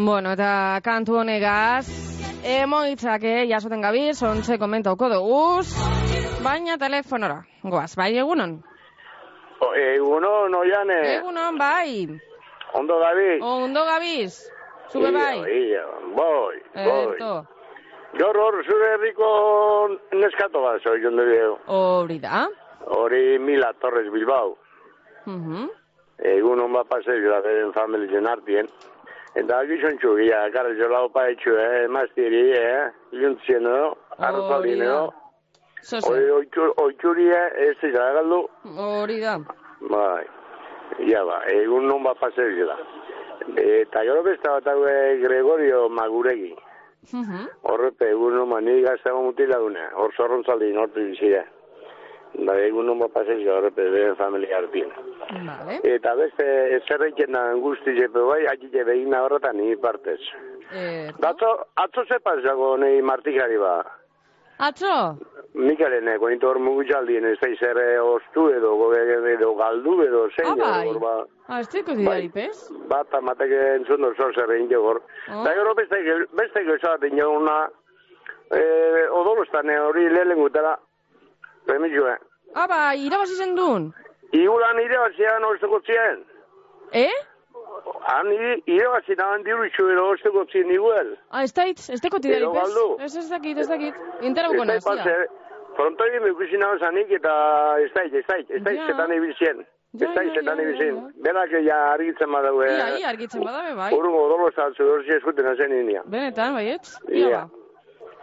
[0.02, 1.86] Bueno, eta kantu honegaz,
[2.46, 5.68] emoitzak, eh, jasoten gabiz, ontze komentauko duguz,
[6.44, 8.62] baina telefonora, goaz, bai egunon?
[9.60, 11.00] O, Egunon, oiane.
[11.18, 12.08] Egunon, bai,
[12.74, 13.40] Ondo gabi.
[13.42, 14.38] ondo gabiz,
[14.92, 15.40] zube bai.
[15.44, 15.84] Ia,
[16.16, 17.16] boi, boi.
[17.16, 17.46] Eto,
[18.18, 21.58] Gaur hor, zure herriko neskato bat, zoi jondo dio.
[21.68, 22.48] hori da.
[22.88, 24.56] Hori Mila Torres Bilbao.
[25.26, 25.68] Mhm.
[26.20, 28.66] Egun hon bat pasei da beren familien artien.
[28.66, 28.89] Eh,
[31.86, 35.14] emaztiri, eh, iluntzien edo, arrozalin edo.
[35.82, 36.12] Zoze.
[36.12, 38.42] Hori oitxur- oitxurie, ez izan galdu,
[38.78, 39.38] Hori da.
[39.90, 40.26] bai.
[41.08, 42.76] Ja ba, egun non bat pasei da.
[43.56, 46.54] Eta gero beste bat hau eh, Gregorio Maguregi.
[47.14, 47.48] Mhm.
[47.64, 51.46] Horrepe, egun non mani gaztago mutila dune, hor zorrontzaldi nortu bizia.
[52.34, 54.92] Da, egun pasei da horrepe, beren familia hartien.
[55.48, 55.80] Vale.
[55.84, 56.46] Eta beste,
[56.88, 60.20] zerreiken da guzti jepe bai, akite begina horretan ni partez.
[60.72, 63.84] Eh, Atzo, atzo ze pasago nei martikari ba.
[64.60, 65.18] atzo?
[65.54, 69.00] Mikaren, eh, kointo hor mugutxaldien, ez da izere ostu edo, gobe
[69.34, 70.52] edo galdu edo zein.
[70.52, 70.88] Ah, bai.
[70.88, 71.26] hor ba.
[71.48, 72.70] Ah, ez teko didari, pez?
[72.88, 75.02] Bat, amatek entzun dozo zerrein jogor.
[75.32, 75.44] Oh.
[75.44, 75.98] Da gero beste,
[76.38, 77.70] beste gozaten joguna,
[78.52, 80.38] eh, odolostan eh, hori lehen
[81.70, 82.18] gutela, remizue.
[82.56, 83.94] Ah, bai, irabazi zen duen.
[84.32, 86.24] Iguran irabazian oztuko zien.
[86.92, 87.12] Eh?
[88.08, 88.28] Han
[88.66, 91.18] irabazi nahan dirutxu edo oztuko zien iguel.
[91.30, 93.06] Ah, ez dait, ez didari, Edo pez?
[93.06, 93.96] Ez ez dakit, ez dakit.
[94.22, 95.26] Interauko Ez da
[95.76, 97.34] Pronto egin ikusi nahan zanik eta
[97.80, 98.86] ez dait, ez dait, ez dait Ja.
[98.88, 99.66] zetan ibilzien.
[99.94, 100.60] Ja, Ez dait ja, zetan
[101.52, 102.68] ja, ja, argitzen badaue.
[102.68, 103.94] Ia, ia, argitzen badabe, bai.
[103.94, 106.04] Urungo odolo saltzu dorsi eskuten hazen inia.
[106.06, 106.98] Benetan, baietz?
[107.08, 107.30] Ia, Ia.
[107.46, 107.59] ba.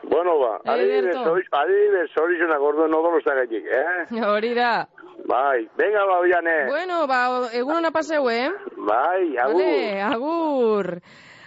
[0.03, 1.33] Bueno ba, adibidez, Ederto.
[1.33, 4.23] hori- adibidez, horizonak orduan odolo zagatik, eh?
[4.25, 4.87] Hori da.
[5.27, 6.67] Bai, venga ba, oiane.
[6.69, 8.51] Bueno, ba, egun hona paseu, eh?
[8.77, 9.63] Bai, agur.
[9.63, 11.01] Vale, agur.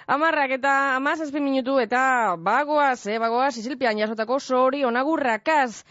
[0.10, 5.84] Amarrak eta amazazpi minutu eta bagoaz, eh, bagoaz, izilpian jasotako sori onagurrakaz.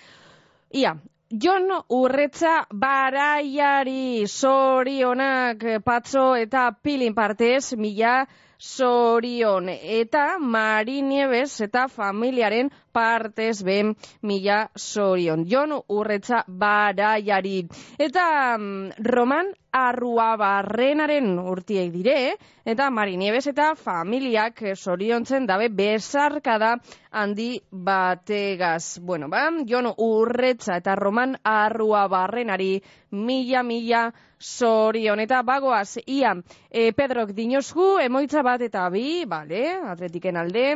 [0.74, 0.96] Ia,
[1.30, 8.26] Jon Urretza baraiari sorionak eh, patzo eta pilin partez mila
[8.58, 15.46] sorion eta Mari Nieves eta familiaren partez ben mila sorion.
[15.46, 17.68] Jon Urretza baraiari.
[17.98, 22.34] Eta mm, Roman Arruabarrenaren urtiek dire,
[22.66, 26.78] eta Mari Nieves eta familiak soriontzen dabe besarkada
[27.12, 28.98] handi bategaz.
[28.98, 32.80] Bueno, ba, Jon Urretza eta Roman Arruabarrenari
[33.12, 34.08] mila mila
[34.38, 35.20] sorion.
[35.20, 36.34] Eta bagoaz, ia,
[36.70, 40.66] e, Pedrok dinosku, emoitza bat eta bi, bale, atletiken alde,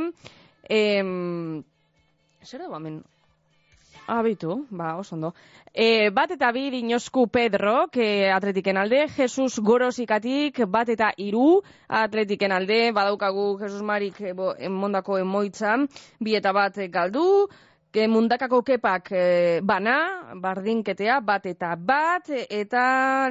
[0.68, 1.62] em,
[2.44, 3.02] zer da hemen?
[4.06, 5.32] Abitu, ba, oso ondo.
[5.72, 12.52] E, bat eta bi dinosku Pedro, que atletiken alde, Jesus Gorosikatik, bat eta iru atletiken
[12.52, 15.78] alde, badaukagu Jesus Marik ebo, emondako emoitza,
[16.20, 17.48] bi eta bat galdu,
[17.92, 19.24] ke mundakako kepak e,
[19.60, 22.84] bana, bardinketea, bat eta bat, eta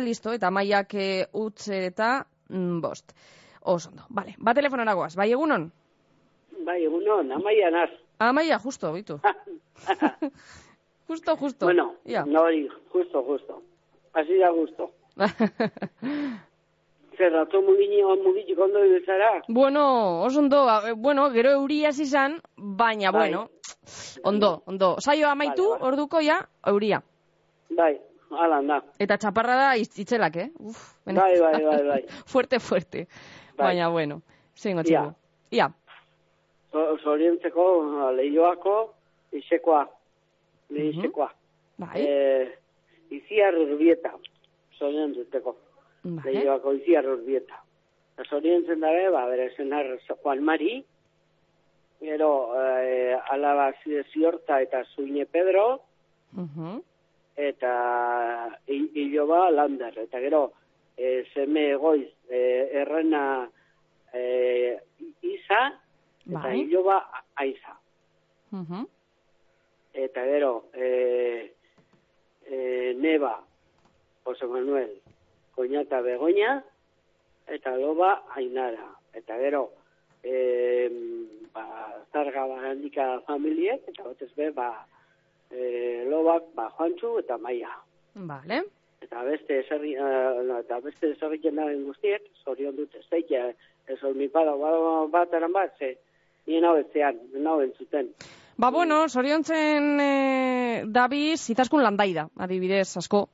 [0.04, 2.19] listo, eta maiak e, utz eta
[2.50, 3.15] mm, bost.
[3.62, 4.36] Oso ondo, bale.
[4.38, 5.67] Ba telefonara goaz, bai egunon?
[6.65, 7.89] Bai, egunon, amaia naz.
[8.21, 9.17] Amaia, justo, bitu.
[11.08, 11.65] justo, justo.
[11.65, 12.26] Bueno, Ia.
[12.26, 12.45] no,
[12.93, 13.62] justo, justo.
[14.13, 14.91] Así da gusto.
[17.17, 19.41] Zer, atzo mugini, mugini kondo bezara?
[19.47, 23.30] Bueno, oso ondo, a- eh, bueno, gero euria izan, baina, Bai.
[23.32, 23.50] bueno,
[24.24, 24.95] ondo, ondo.
[25.00, 25.86] Saio amaitu, Vale, vale.
[25.93, 27.04] orduko ja, euria.
[27.69, 28.00] Bai,
[28.32, 28.84] ala, da.
[29.00, 30.50] Eta txaparra da itz- itzelak, eh?
[30.60, 32.06] Uf, Bai, bai, bai, bai.
[32.26, 33.08] fuerte, fuerte.
[33.58, 33.67] Bai.
[33.75, 34.21] Baina, bueno,
[34.56, 35.13] zengo txego.
[35.52, 35.69] Ia.
[36.71, 38.94] So- Zorientzeko, lehioako,
[39.33, 39.90] isekoa.
[40.69, 41.29] Isekoa.
[41.77, 42.02] Bai.
[42.08, 42.58] Eh,
[43.10, 44.13] iziar urbieta.
[44.79, 45.58] Zorientzeko.
[46.04, 46.33] Vale.
[46.33, 47.60] Lehioako iziar urbieta.
[48.15, 49.85] Eta Zorientzen dabe, ba, bere zenar
[50.23, 50.83] Juan Mari,
[52.02, 55.81] gero eh, alaba zi- ziorta eta zuine Pedro,
[56.33, 56.81] Mhm.
[57.35, 59.97] eta i- iloba lander.
[59.99, 60.52] Eta gero,
[60.97, 63.49] eh, seme egoiz, eh, errena
[64.13, 64.77] eh,
[65.21, 65.79] isa,
[66.27, 66.60] eta Bai.
[66.62, 66.97] iloba
[67.35, 67.77] aiza.
[68.52, 68.85] Mhm.
[69.93, 71.54] Eta gero, eh,
[72.45, 73.41] eh, neba,
[74.23, 74.91] Jose Manuel,
[75.56, 76.63] koñata begoña,
[77.47, 78.87] eta loba ainara.
[79.13, 79.71] Eta gero,
[80.23, 80.89] eh,
[81.54, 81.65] ba,
[82.12, 84.85] zarga barandika familiek, eta batez be, ba,
[85.52, 87.73] eh, lobak, ba, Juantxu eta Maia.
[88.15, 88.63] Vale.
[89.02, 93.56] Eta beste eserri, eh, eta beste eserriken daben guztiek, zorion dut, ez daike,
[93.87, 94.71] ez hor mi pada, ba,
[95.12, 95.97] bat eran bat, ze,
[96.47, 98.13] nien hau etzean, hau entzuten.
[98.62, 103.25] Ba, bueno, soriontzen e, dabiz, izaskun landaida, adibidez, asko.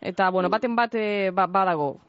[0.00, 2.00] Eta, bueno, baten bat e, ba, badago.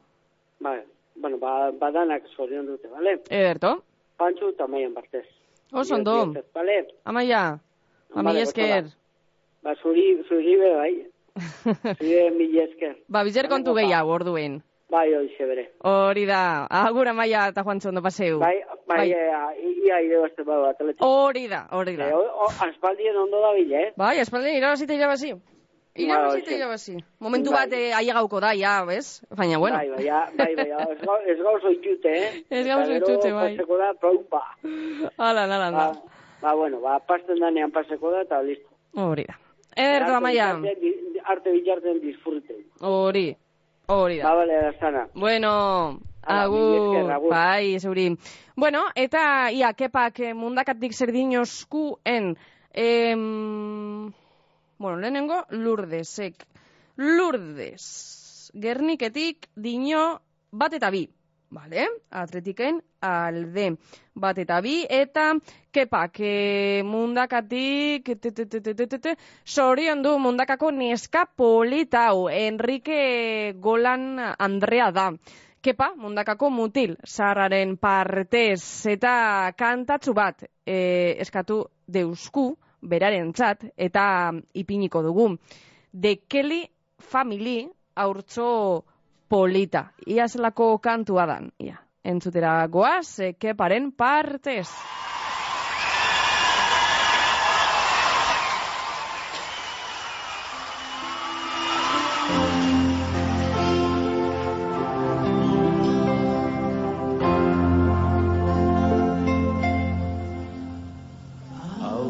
[0.60, 0.76] Ba,
[1.16, 3.22] bueno, ba, badanak zorion dute, bale?
[3.30, 3.84] Ederto.
[4.18, 5.26] Pantxu eta maian partez.
[5.72, 6.34] Oso ondo.
[6.54, 6.88] Bale?
[7.06, 7.60] Amaia,
[8.14, 8.86] ami Vale, esker.
[9.64, 10.94] Ba, zuri, zuri be, bai.
[12.00, 12.98] zuri be, mil esker.
[13.08, 14.62] Ba, bizer kontu gehiago orduen.
[14.90, 15.68] Bai, hori bere.
[15.86, 16.66] Hori da.
[16.66, 18.40] Agur Amaia eta Juan ondo paseu.
[18.40, 18.56] Bai,
[18.88, 19.60] bai, bai.
[19.86, 21.02] ia ire bazte bau atletik.
[21.06, 22.08] Hori da, hori da.
[22.10, 23.94] Eh, o- o- aspaldien ondo da bile, eh?
[23.98, 25.34] Bai, espaldi, irabazita irabazi.
[26.00, 26.96] Irabazita Bai, irabazi.
[27.20, 27.60] Momentu Bai.
[27.66, 29.22] bat eh, ailegauko da, ja, bez?
[29.36, 29.78] Baina, bueno.
[29.78, 30.06] Bai, bai,
[30.38, 32.44] bai, bai, ez gau- ez gauzo itxute, eh?
[32.50, 33.56] Ez gero itxute, bai.
[33.58, 34.42] Paseko da, paupa.
[35.18, 36.02] Hala, hala, Ba, hala.
[36.42, 38.70] ba, bueno, ba, pasten danean paseko da, eta listo.
[38.96, 39.36] Hori da.
[39.76, 40.52] Erdo, Amaia.
[41.26, 42.64] Arte bitarten disfruten.
[42.82, 43.36] Hori.
[43.88, 44.36] Hori Ba, da.
[44.36, 45.08] bale, Eraztana.
[45.14, 48.16] Bueno, agur, bai, zeuri.
[48.56, 52.36] Bueno, eta, ia, kepak eh, mundakatik zer dinoskuen,
[52.74, 54.12] em,
[54.80, 56.46] bueno, lehenengo, Lurdesek.
[56.96, 60.20] Lourdes, Gerniketik dino
[60.52, 61.06] bat eta bi.
[61.50, 61.88] Vale?
[62.12, 63.72] Atletiken alde
[64.14, 64.84] bat eta bi.
[64.84, 65.34] Eta
[65.74, 68.12] kepak e, mundakatik
[69.46, 72.30] sorion du mundakako neska politau.
[72.30, 75.12] Enrique Golan Andrea da.
[75.62, 85.02] Kepa, mundakako mutil, zarraren partez eta kantatzu bat e, eskatu deusku, beraren txat, eta ipiniko
[85.04, 85.30] dugu.
[85.92, 86.64] De Kelly
[87.00, 88.86] Family aurtzo
[89.28, 89.92] polita.
[90.08, 91.80] Ia zelako kantua dan, ia.
[92.04, 94.70] Entzutera goaz, keparen partez.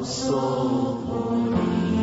[0.09, 0.35] so
[1.05, 1.98] holy.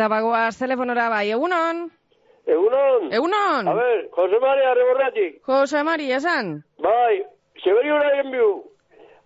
[0.00, 1.80] Eta bagoaz telefonora bai, egunon?
[2.48, 3.10] Egunon.
[3.12, 3.66] Egunon.
[3.68, 5.34] A ver, Jose Maria Reborratik.
[5.44, 6.64] Jose Mari, esan?
[6.80, 7.18] Bai,
[7.62, 8.48] Severio Narenbiu.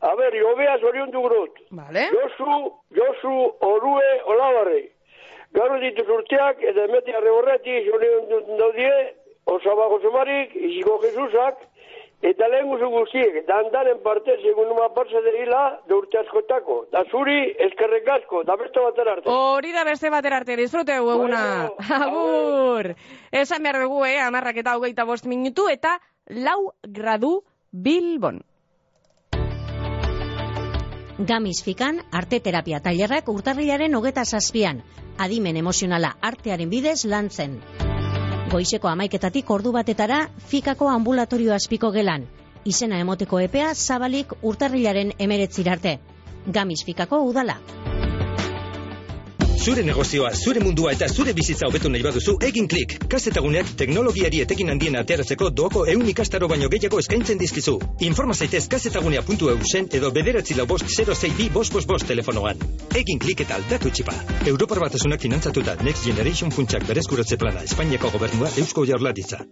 [0.00, 1.60] A ver, jobea zorion dugrut.
[1.70, 2.08] Vale.
[2.16, 2.56] Josu,
[2.98, 3.36] Josu,
[3.68, 4.80] Orue, Olabarre.
[5.54, 8.92] Gaur dituz urteak, eta emetia Reborrati, zorion daudie,
[9.46, 11.62] Osaba Jose Marik, Iziko Jesusak,
[12.24, 16.78] Eta lehen guzu guztiek, dandaren parte, segun numa partza derila, da urte askotako.
[16.94, 19.28] Da zuri, eskerrek asko, da beste batera arte.
[19.28, 21.42] Hori da beste batera arte, disfruteu eguna.
[22.00, 22.94] Agur!
[23.28, 25.98] Esan behar dugu, eh, amarrak eta hogeita bost minutu, eta
[26.48, 28.40] lau gradu Bilbon.
[31.18, 34.80] Gamis fikan arte terapia tailerrak urtarrilaren hogeta zazpian.
[35.20, 37.60] Adimen emozionala artearen bidez lantzen.
[38.54, 40.18] Goizeko amaiketatik ordu batetara
[40.50, 42.26] fikako ambulatorio azpiko gelan.
[42.72, 45.96] Izena emoteko epea zabalik urtarrilaren emeretzirarte.
[46.58, 47.58] Gamis fikako udala.
[49.64, 52.90] Zure negozioa, zure mundua eta zure bizitza hobetu nahi baduzu, egin klik.
[53.08, 57.78] Kazetaguneak teknologiari etekin handien ateratzeko doako eun ikastaro baino gehiago eskaintzen dizkizu.
[58.04, 62.60] Informa zaitez kazetagunea.eu zen edo bederatzi lau bost 062 bost bost bost telefonoan.
[62.92, 64.18] Egin klik eta aldatu txipa.
[64.52, 69.46] Europar batasunak finantzatuta Next Generation funtsak berezkuratze plana Espainiako gobernua Eusko Jaurlaritza.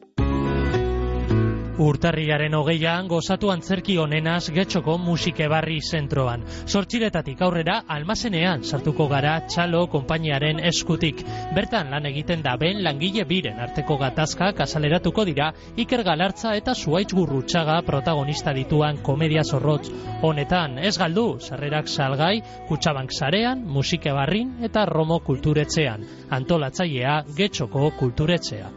[1.81, 6.43] Urtarrilaren hogeian gozatu antzerki onenaz getxoko musikebarri zentroan.
[6.69, 11.23] Sortxiretatik aurrera almazenean sartuko gara txalo konpainiaren eskutik.
[11.57, 17.15] Bertan lan egiten da ben langile biren arteko gatazka kasaleratuko dira Iker Galartza eta Zuaitz
[17.17, 19.89] Gurrutxaga protagonista dituan komedia zorrotz.
[20.23, 26.05] Honetan ez galdu, sarrerak salgai, kutsabank sarean, musikebarrin eta Romo kulturetzean.
[26.31, 28.69] Antolatzailea getxoko kulturetzea.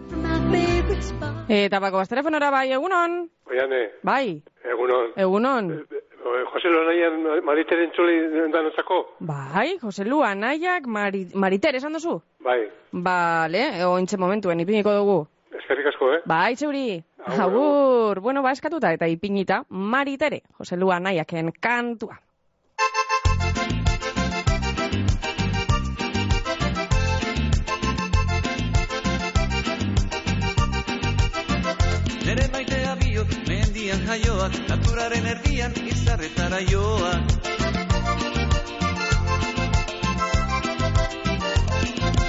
[1.47, 3.29] Eta bako telefonora bai, egunon?
[3.49, 5.11] Oiane, Bai, egunon.
[5.15, 5.71] egunon.
[5.71, 8.97] Eh, Jose Lonaian Mariteren txuli danotzako?
[9.19, 12.19] Bai, Jose Lu, anaiak, Mari, Mariter, esan duzu?
[12.39, 15.27] Bai, Bale, ointxe momentuen, ipiniko dugu.
[15.59, 16.21] eskerrik asko, eh?
[16.25, 17.03] Bai, txuri.
[17.25, 18.19] Agur.
[18.21, 22.19] Bueno, ba, eskatuta eta ipinita, Maritere, Jose Lu, anaiaken kantua.
[33.95, 37.23] Mendian jaioak, naturaren erdian izarretara joak.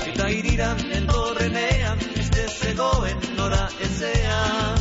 [0.06, 4.78] Eta iriran endorrenean, beste zegoen nora ezean.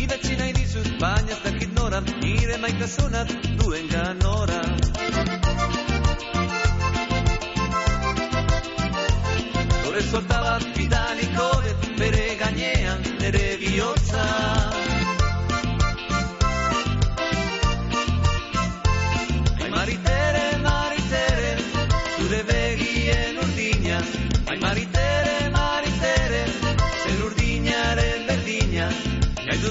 [0.00, 4.62] Idatzi nahi dizut, baina ez dakit nora, nire maitasunat duen ganora.
[9.84, 11.55] Dore sorta bat bidaliko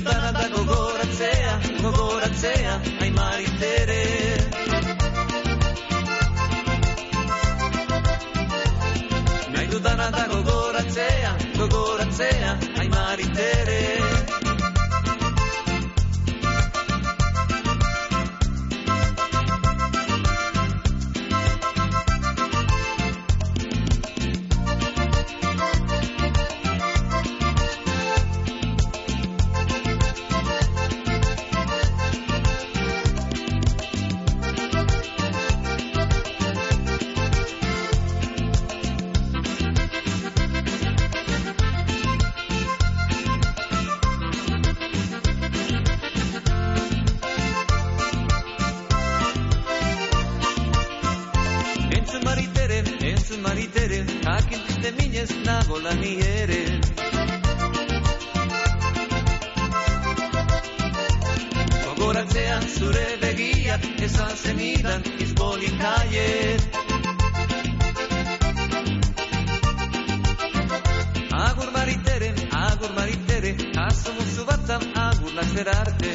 [0.05, 4.03] Dutan eta gogoratzea, gogoratzea, ai maritere.
[9.55, 13.54] Nahi dudana da gogoratzea, gogoratzea, ai maritere.
[73.05, 76.11] Agur maritere, asumuzu batzam agur lazer arte.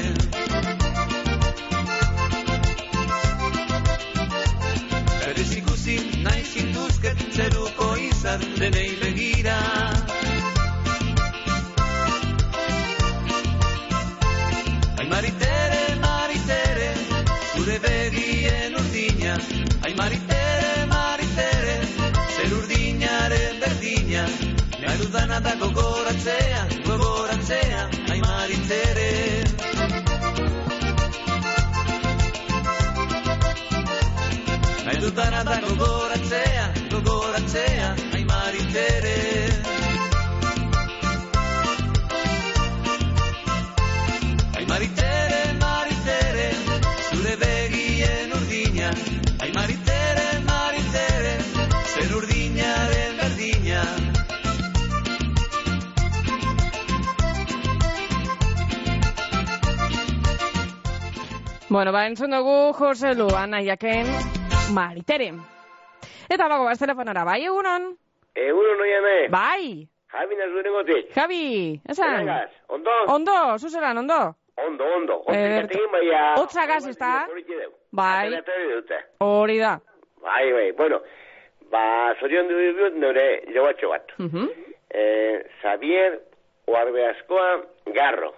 [5.20, 9.58] Berriz ikusi nahi zintuzket zeruko izan denei begira.
[14.98, 16.90] Ai maritere, maritere,
[17.54, 19.38] zure begien urdina.
[19.84, 21.76] Ai maritere, maritere,
[22.36, 24.26] zer urdinaren berdina.
[24.80, 26.79] Nahi dudana da gogoratzea,
[35.20, 39.16] dana da gogoratzea, gogoratzea, aimarit ere.
[44.60, 46.48] Aimarit ere, marit ere,
[47.10, 48.90] zure begien urdina.
[49.44, 51.36] Aimarit ere, marit ere,
[51.94, 53.84] zer urdina den berdina.
[61.68, 64.39] Bueno, ba, entzun dugu, Jose Lu, anaiaken
[64.70, 65.32] maritere.
[66.28, 67.90] Eta bago, baz telefonara, bai egunon?
[68.34, 69.16] Eguno noia me.
[69.28, 71.10] Bai, Javi nazurengotik.
[71.14, 72.16] Javi, esan?
[72.26, 72.90] Zeragaz, ondo?
[73.14, 74.34] Ondo, zuzeran, ondo?
[74.66, 75.22] Ondo, ondo.
[75.28, 76.22] Eder- Ontzikategin baia...
[76.36, 77.26] Hotzagaz, ezta?
[77.92, 78.98] Bai, Ateratzen dute.
[79.24, 79.76] hori da.
[80.22, 81.00] Bai, bai, bueno.
[81.70, 81.84] Ba,
[82.20, 84.10] zorion du dut nire jogatxo bat.
[84.18, 84.48] Mhm.
[84.90, 86.18] Eh, Xavier
[86.66, 87.62] Oarbe askoa
[87.94, 88.32] Garro.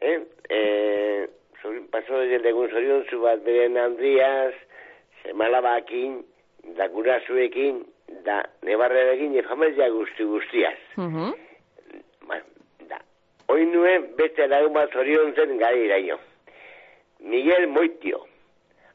[0.00, 0.18] Eh?
[0.48, 1.28] Eh,
[1.62, 4.54] zori, paso de legun zorion zu bat beren Andriaz,
[5.22, 6.26] semalabakin,
[6.76, 7.84] da gurasoekin,
[8.24, 10.78] da nebarrerekin, efamezia guzti guztiaz.
[10.96, 11.32] Mhm.
[12.28, 12.40] Ba,
[12.90, 12.98] da.
[13.48, 16.18] Oin nuen beste lagun bat zorion zen gari iraino.
[17.20, 18.26] Miguel Moitio.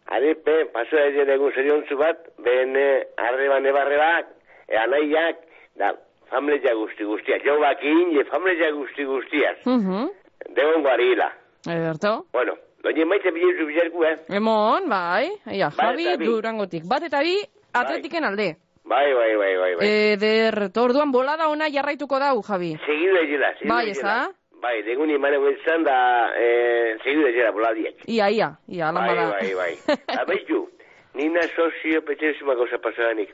[0.06, 4.28] Arepe, paso de legun zorion zu bat, beren eh, arreba nebarrebak,
[4.68, 5.40] e, anaiak,
[5.80, 5.96] da,
[6.30, 7.42] familia guzti guztiaz.
[7.46, 9.58] Jo bakin, e familia guzti guztiaz.
[9.66, 10.12] Mhm.
[10.56, 11.32] Degon garila.
[11.66, 12.26] Ederto.
[12.34, 12.54] Bueno,
[12.86, 14.18] doña maite bilen zu bizarku, eh?
[14.30, 16.26] Emon, bai, ia, Bat Javi.
[16.26, 16.84] Durangotik.
[16.86, 17.36] Bat eta bi,
[17.74, 18.56] atletiken alde.
[18.86, 19.88] Bai, bai, bai, bai, bai.
[20.14, 22.76] Ederto, orduan bolada ona jarraituko dau, Javi.
[22.86, 23.98] Seguido egila, seguido Bai, egila.
[23.98, 24.18] ezta?
[24.62, 25.98] Bai, degun imane guetzan da,
[26.38, 28.06] eh, seguido egila, boladiek.
[28.08, 29.26] Ia, ia, ia, lan Bai, bada.
[29.40, 29.98] bai, bai.
[30.22, 30.70] Abeitu,
[31.16, 33.34] nina sozio, petezima gauza pasadanik.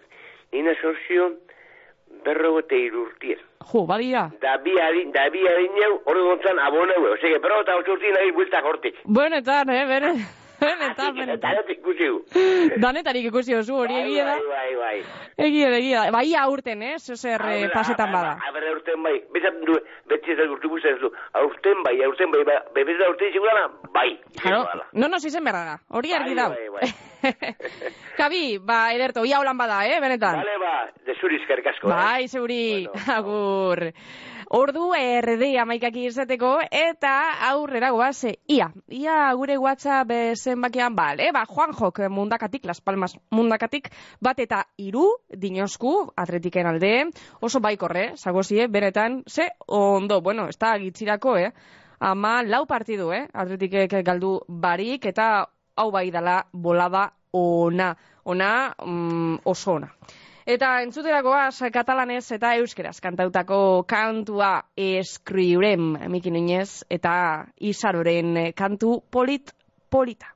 [0.54, 1.30] Nina sozio,
[2.26, 3.40] berrogote irurtien.
[3.72, 4.28] Jo, badia.
[4.42, 8.32] Da bi harin, da bi harin jau, hori gontzan aboneu, ose, que berrogota osortien nahi
[8.38, 9.02] bueltak hortik.
[9.06, 10.14] Benetan, eh, bene,
[10.62, 11.58] benetan, benetan.
[11.72, 12.22] Ikusiu.
[12.82, 14.36] Danetarik ikusi oso hori egia da.
[14.38, 15.46] Bai, bai, bai.
[15.48, 16.12] Egia da, egia da.
[16.16, 18.36] Bai, aurten, eh, zer eh, pasetan bada.
[18.48, 19.78] Aber aurten bai, bezat du,
[20.12, 24.20] betxe ez guztu ez du, aurten bai, aurten bai, ba- bebez da aurten segurana, bai.
[24.42, 25.78] Claro, no nos izen berra da.
[25.90, 26.50] Hori argi Bai, dau.
[26.50, 27.56] bai, bai.
[28.20, 30.38] Javi, ba, ederto, ia holan bada, eh, benetan.
[30.44, 30.74] Vale, ba,
[31.06, 31.94] de zuriz kerkasko, eh?
[31.96, 33.92] Bai, zeuri, agur.
[34.52, 37.12] Ordu erdi amaikak izateko, eta
[37.48, 43.16] aurrera goaz, eh, ia, ia gure WhatsApp eh, zenbakian, bale, ba, Juanjok mundakatik, Las Palmas
[43.32, 43.88] mundakatik,
[44.20, 46.92] bat eta iru, dinosku, atletiken alde,
[47.40, 51.54] oso baikorre, zagozie, benetan, ze, ondo, bueno, ez da gitzirako, eh,
[52.02, 55.48] ama lau partidu, eh, atletikek galdu barik, eta
[55.78, 57.94] hau bai dala bolada ona,
[58.26, 58.52] ona
[58.84, 59.94] mm, oso ona.
[60.52, 69.54] Eta entzuterakoaz katalanez eta euskeraz kantautako kantua eskriurem, Miki Nuñez, eta Isaroren kantu polit
[69.90, 70.34] polita.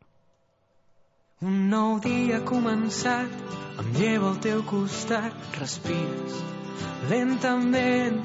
[1.44, 3.34] Un nou dia començat,
[3.82, 6.40] em llevo al teu costat, respires
[7.10, 8.22] lentament.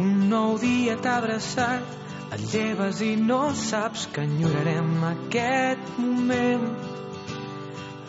[0.00, 1.96] Un nou dia t'ha abraçat,
[2.36, 6.95] et lleves i no saps que enyorarem aquest moment.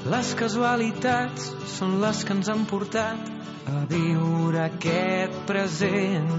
[0.07, 3.25] Les casualitats són les que ens han portat
[3.67, 6.29] a viure aquest present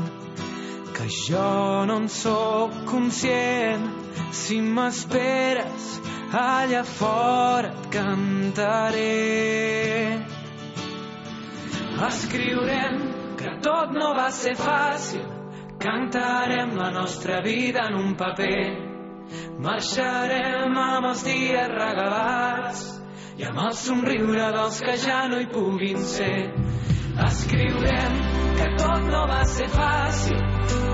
[0.97, 3.85] que jo no en sóc conscient.
[4.33, 5.89] Si m'esperes,
[6.33, 9.05] allà fora et cantaré.
[12.09, 13.01] Escriurem
[13.43, 15.27] que tot no va ser fàcil,
[15.83, 18.63] cantarem la nostra vida en un paper.
[19.61, 22.98] Marxarem amb els dies regalats
[23.39, 26.39] i amb el somriure dels que ja no hi puguin ser.
[27.27, 28.17] Escriurem
[28.59, 30.41] que tot no va ser fàcil,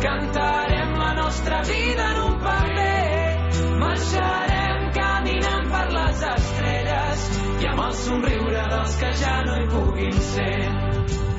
[0.04, 3.70] cantarem la nostra vida en un paper.
[3.80, 7.28] Marxarem caminant per les estrelles
[7.64, 11.33] i amb el somriure dels que ja no hi puguin ser.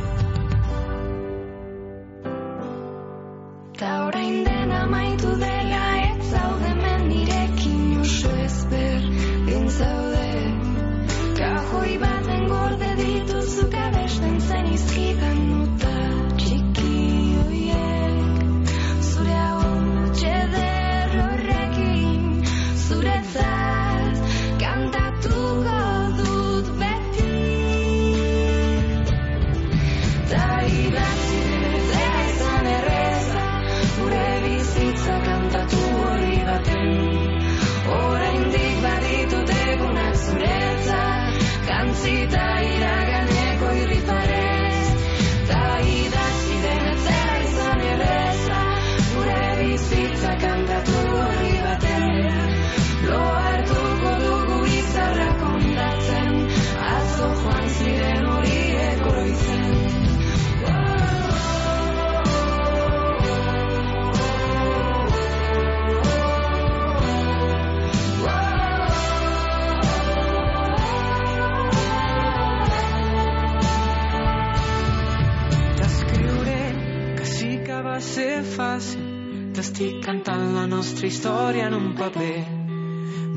[79.75, 82.43] T'estic cantant la nostra història en un paper.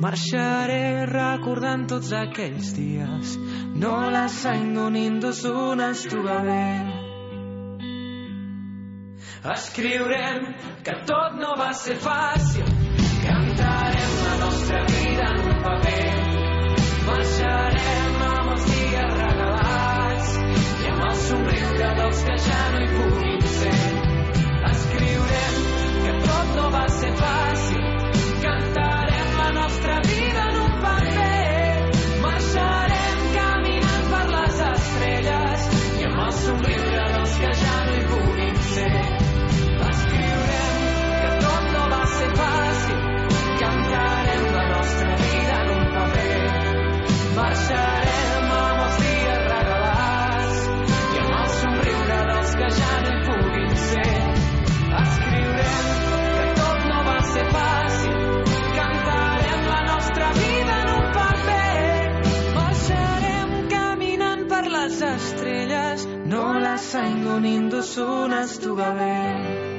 [0.05, 3.32] Marxaré recordant tots aquells dies,
[3.82, 6.68] no la sento nindosuna estugabé.
[9.57, 10.47] Escriurem
[10.86, 12.70] que tot no va ser fàcil,
[13.26, 16.09] cantarem la nostra vida en un paper.
[17.11, 23.49] Marxarem amb els dies regalats i amb el somriure dels que ja no hi puguin
[23.59, 23.97] ser.
[26.59, 27.85] No va ser fàcil,
[28.43, 30.47] cantarem la nostra vida
[67.39, 69.78] zaindu ninduzun gabe.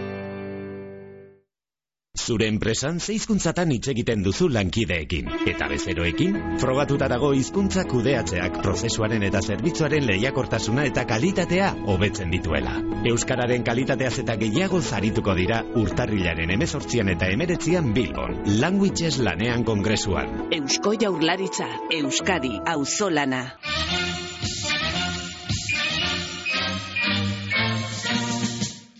[2.20, 9.24] Zure enpresan ze hizkuntzatan hitz egiten duzu lankideekin eta bezeroekin frogatuta dago hizkuntza kudeatzeak prozesuaren
[9.24, 12.76] eta zerbitzuaren lehiakortasuna eta kalitatea hobetzen dituela.
[13.12, 20.52] Euskararen kalitateaz eta gehiago zarituko dira urtarrilaren 18an eta 19an Bilbon, Languages lanean kongresuan.
[20.52, 21.70] Eusko Jaurlaritza,
[22.04, 23.48] Euskadi, auzolana.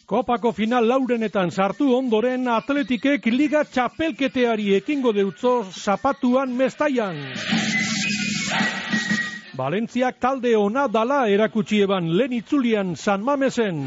[0.10, 7.20] Kopako final laurenetan sartu ondoren atletikek liga txapelketeari ekingo deutzo zapatuan mestaian.
[9.60, 13.86] Valentziak talde ona dala erakutsi eban lehen itzulian San Mamesen.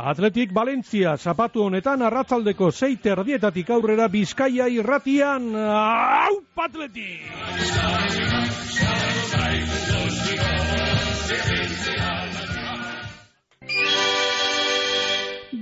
[0.00, 5.52] Atletik Valentzia zapatu honetan arratzaldeko sei terdietatik aurrera Bizkaia irratian.
[5.52, 7.28] Au, atletik!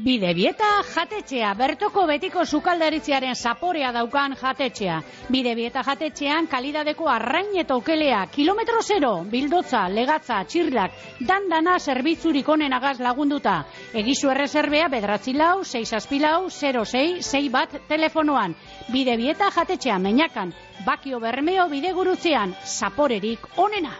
[0.08, 4.94] Bide bieta jatetxea, bertoko betiko sukaldaritziaren zaporea daukan jatetxea.
[5.28, 10.96] Bide bieta jatetxean kalidadeko arrain eta okelea, kilometro zero, bildotza, legatza, txirlak,
[11.28, 13.58] dandana zerbitzurik onenagaz lagunduta.
[13.92, 18.56] Egizu errezerbea bedratzi lau, 6 aspilau, 06, 6 bat telefonoan.
[18.88, 20.54] Bide bieta jatetxea, meinakan,
[20.88, 23.92] bakio bermeo bide gurutzean, zaporerik onena.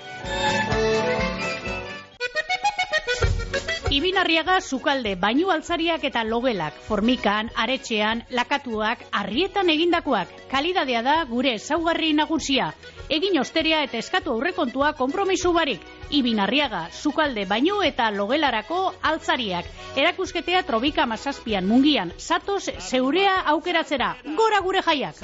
[3.88, 10.34] Ibinarriaga sukalde, bainu altzariak eta logelak, formikan, aretxean, lakatuak, arrietan egindakoak.
[10.50, 12.66] Kalidadea da gure ezaugarri nagusia.
[13.08, 15.80] Egin osteria eta eskatu aurrekontua konpromisu barik.
[16.20, 19.64] Ibinarriaga, sukalde, bainu eta logelarako altzariak.
[19.96, 22.12] Erakusketea trobika mazazpian mungian.
[22.18, 24.14] Satoz zeurea aukeratzera.
[24.36, 25.16] Gora gure jaiak.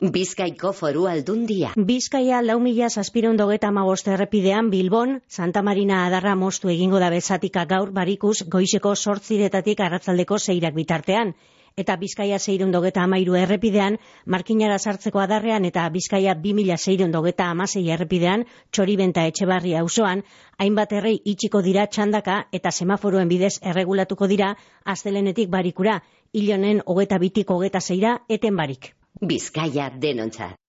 [0.00, 1.74] Bizkaiko foru aldundia.
[1.76, 7.66] Bizkaia lau mila zazpiron dogeta amabost errepidean Bilbon, Santa Marina adarra mostu egingo da bezatika
[7.68, 11.34] gaur barikuz goizeko sortziretatik arratzaldeko zeirak bitartean.
[11.76, 17.50] Eta Bizkaia zeirun dogeta amairu errepidean, markinara sartzeko adarrean eta Bizkaia bi mila zeirun dogeta
[17.50, 20.22] amasei errepidean, txoribenta etxebarri auzoan,
[20.56, 26.00] hainbat errei itxiko dira txandaka eta semaforuen bidez erregulatuko dira astelenetik barikura,
[26.32, 28.94] ilonen hogeta bitik hogeta zeira eten barik.
[29.18, 30.60] Bizkaia denontzat.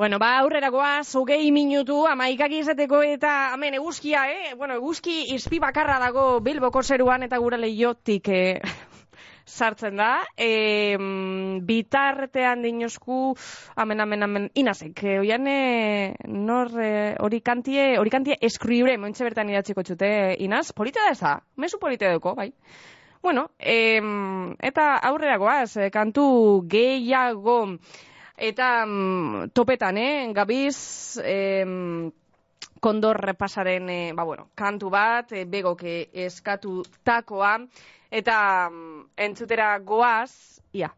[0.00, 4.54] Bueno, ba, aurrera goaz, hogei minutu, amaikak izateko eta hemen eguzkia, eh?
[4.56, 8.62] Bueno, eguzki izpi bakarra dago Bilboko zeruan eta gure lehiotik eh,
[9.58, 10.22] sartzen da.
[10.38, 10.96] E,
[11.68, 13.18] bitartean dinosku,
[13.76, 16.14] amen, amen, amen, inazek, e, oian, e,
[16.48, 20.10] nor, e, hori kantie, hori kantie eskribre, mointxe bertan idatziko txute,
[20.46, 22.54] inaz, polita da ez da, mesu polita duko, bai.
[23.22, 27.76] Bueno, em, eta aurrera goaz, eh, kantu gehiago,
[28.36, 32.10] eta mm, topetan, eh, gabiz, em,
[32.80, 37.58] kondor repasaren, eh, ba bueno, kantu bat, eh, begoke eskatu takoa,
[38.10, 40.88] eta mm, entzutera goaz, ia,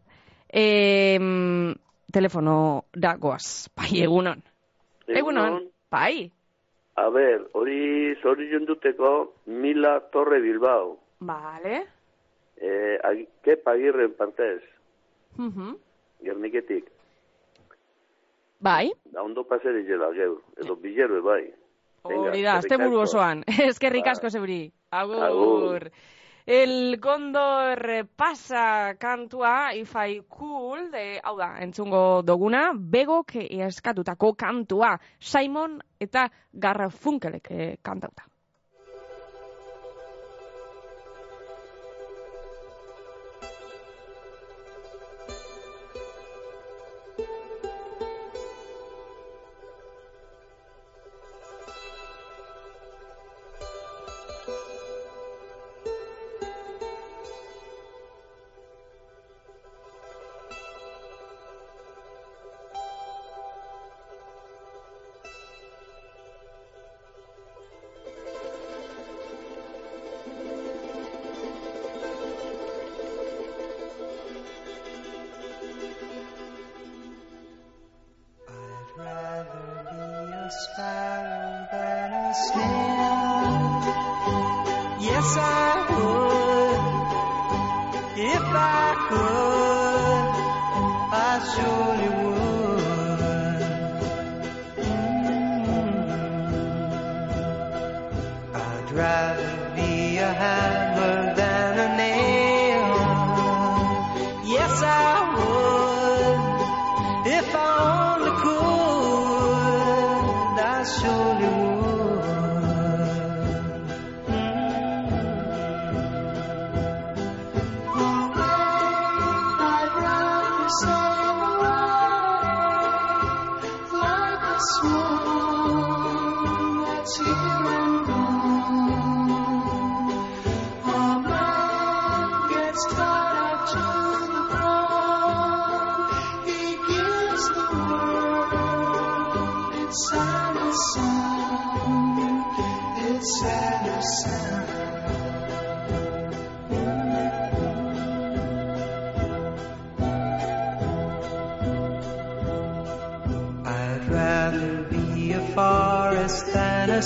[0.48, 1.74] em,
[2.12, 4.42] telefono da goaz, bai, egunon.
[5.08, 5.58] Egunon,
[5.90, 6.30] bai,
[6.94, 10.98] A ber, hori zorion duteko Mila Torre Bilbao.
[11.20, 12.01] vale.
[12.62, 14.62] Eh, agi- Kepa Agirren partez,
[15.36, 15.76] Mhm.
[16.22, 16.84] Gerniketik.
[18.60, 21.50] Bai, Da ondo paseri jela geu, edo bilerue bai.
[22.04, 23.42] Hori da, azte buru osoan.
[23.74, 24.10] Eskerrik Ba.
[24.12, 24.72] asko zeuri.
[24.90, 25.22] Agur.
[25.24, 25.90] Agur.
[26.46, 34.96] El Gondor pasa kantua, if I cool, de, hau da, entzungo doguna, begok eskatutako kantua,
[35.20, 38.24] Simon eta Garfunkelek eh, kantauta.
[85.22, 86.21] Yes, I would.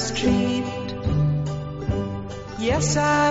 [0.07, 0.65] Street.
[2.59, 3.26] Yes, I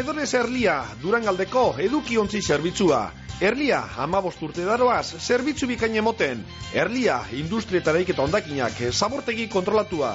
[0.00, 3.00] Kontenedores Erlia, Durangaldeko edukiontzi zerbitzua.
[3.44, 6.40] Erlia, amabost urte daroaz, zerbitzu bikain emoten.
[6.72, 10.14] Erlia, industrietareik eta ondakinak, zabortegi kontrolatua.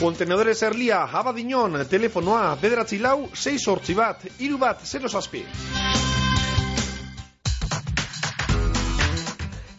[0.00, 5.46] Kontenedores Erlia, abadinon, telefonoa, bederatzi lau, 6 sortzi bat, iru bat, 0 zazpi.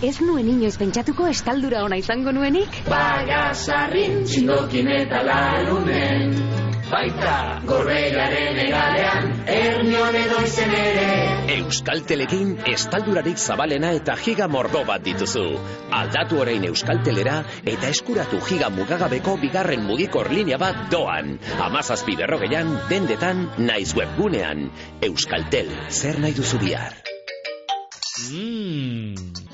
[0.00, 2.76] Ez nuen inoiz pentsatuko estaldura ona izango nuenik?
[2.88, 6.32] Bagasarrin txindokin eta larunen
[6.90, 7.34] Baita
[7.68, 11.04] gorbeiaren egalean Ernion edo izen ere
[11.58, 15.44] Euskaltelekin estaldurarik zabalena eta giga mordo bat dituzu.
[16.00, 17.36] Aldatu orain Euskaltelera
[17.74, 21.36] eta eskuratu giga mugagabeko bigarren mugikor linea bat doan.
[21.68, 24.70] Amazazpi berrogeian, dendetan, naiz webgunean.
[25.12, 27.09] Euskaltel, zer nahi duzu bihar?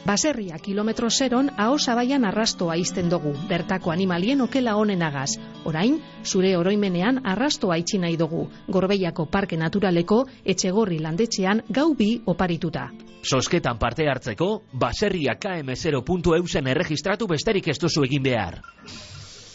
[0.06, 5.32] Baserria kilometro zeron aho zabaian arrastoa izten dugu, bertako animalien okela honenagaz.
[5.64, 12.90] Orain, zure oroimenean arrastoa itxi nahi dugu, gorbeiako parke naturaleko etxegorri landetxean gau bi oparituta.
[13.26, 18.60] Sosketan parte hartzeko, baserria km0.eusen erregistratu besterik ez duzu egin behar.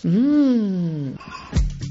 [0.04, 1.91] Mm.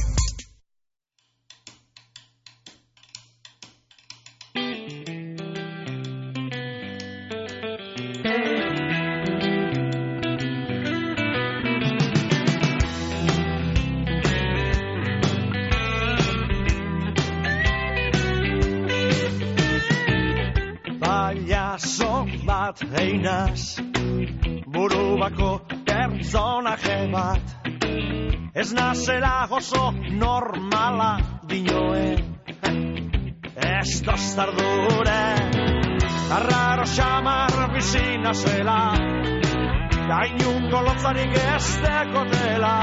[29.41, 31.17] Nazela oso normala
[31.47, 32.15] dinoe.
[33.55, 35.21] Ez tostardure
[36.31, 38.93] Arraro xamar bizina zela.
[40.07, 42.77] Gainungo lotzarik ez dekotela.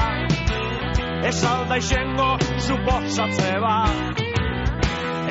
[1.23, 4.19] Ez alda izengo suposatze bat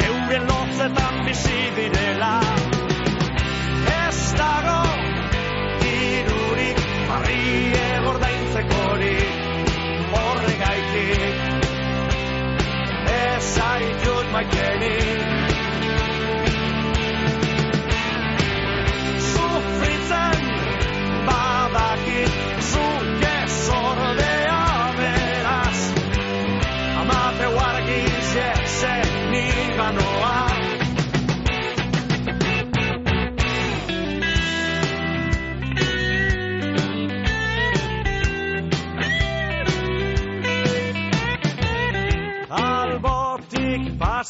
[0.08, 2.40] Euren lotzetan bizi direla.
[4.06, 4.80] Ez dago
[5.82, 9.47] Dirurik Barrie gordaintzekorik
[10.38, 11.36] Horregaitik
[13.10, 15.24] Ez zaitut maitenik
[19.30, 20.46] Sufritzen
[21.26, 22.38] badakit
[22.70, 23.34] Zuke
[23.66, 24.62] zordea
[25.00, 25.80] beraz
[27.02, 30.27] Amate wargiz esen niganoa Albotik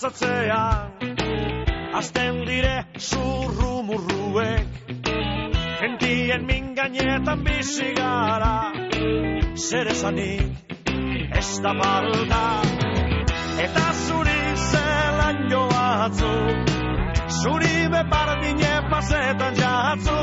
[0.00, 0.92] pasatzean
[1.94, 4.66] Azten dire zurrumurruek.
[5.80, 8.72] Gentien min gainetan bizi gara
[9.56, 10.52] Zer esanik
[11.40, 12.44] ez da falta.
[13.64, 14.40] Eta zuri
[14.70, 16.32] zelan joatzu
[17.42, 20.20] Zuri bepardine pasetan jatzu.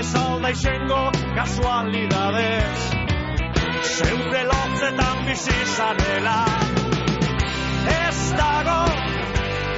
[0.00, 1.02] Ez alda izengo
[1.36, 2.80] kasualidadez
[3.96, 6.73] Zeure lotzetan bizi zarela
[8.14, 8.74] Ez dago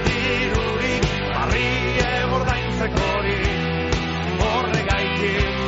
[0.09, 1.07] dirurik
[1.37, 3.97] barrie gordaintzekorik
[4.43, 5.66] horregaitik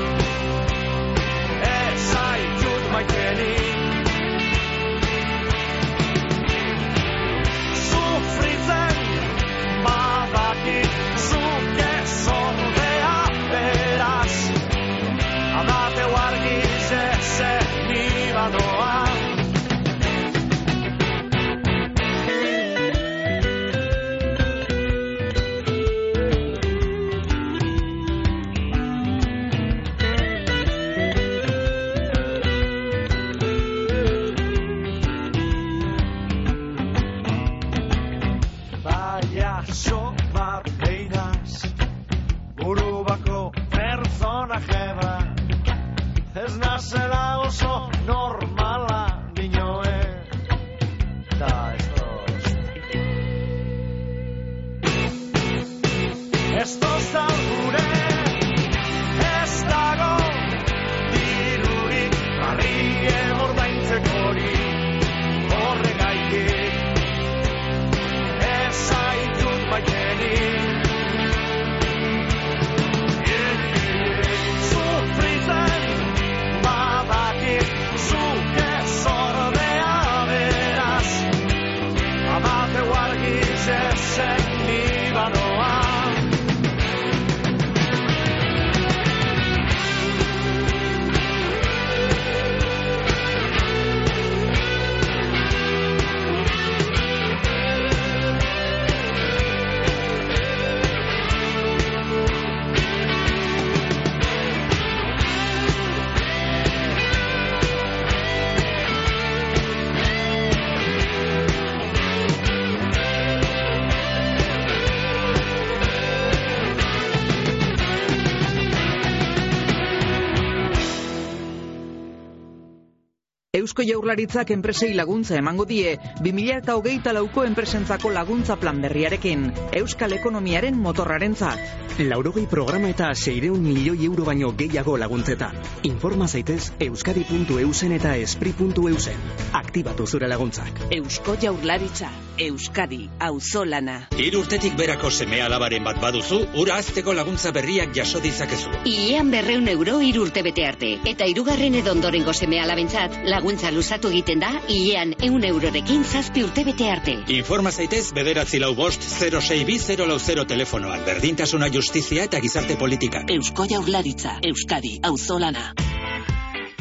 [123.79, 125.93] Eusko Jaurlaritzak enpresei laguntza emango die
[126.25, 131.63] 2008 lauko enpresentzako laguntza plan berriarekin, Euskal Ekonomiaren motorrarentzat.
[132.03, 135.55] Laurogei programa eta seireun milioi euro baino gehiago laguntzetan.
[135.87, 139.23] Informa zaitez euskadi.eusen eta espri.eusen.
[139.69, 140.79] Aktibatu zure laguntzak.
[140.97, 142.09] Eusko Jaurlaritza,
[142.41, 143.97] Euskadi, auzolana.
[144.17, 148.73] Hiru urtetik berako seme alabaren bat baduzu, ura azteko laguntza berriak jaso ditzakezu.
[148.89, 150.95] Iean berreun euro hiru urte bete arte.
[151.13, 156.65] Eta hirugarren edo ondorengo seme alabentzat, laguntza luzatu egiten da, iean eun eurorekin zazpi urte
[156.71, 157.19] bete arte.
[157.37, 161.05] Informa zaitez bederatzi lau bost 0620 telefonoan.
[161.13, 163.27] Berdintasuna justizia eta gizarte politika.
[163.37, 165.75] Eusko Jaurlaritza, Euskadi, auzolana.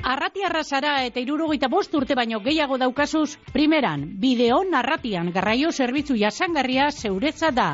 [0.08, 6.86] Arrati arrasara eta irurogeita bost urte baino gehiago daukazuz, primeran, bideo narratian garraio zerbitzu jasangarria
[6.96, 7.66] zeuretza da.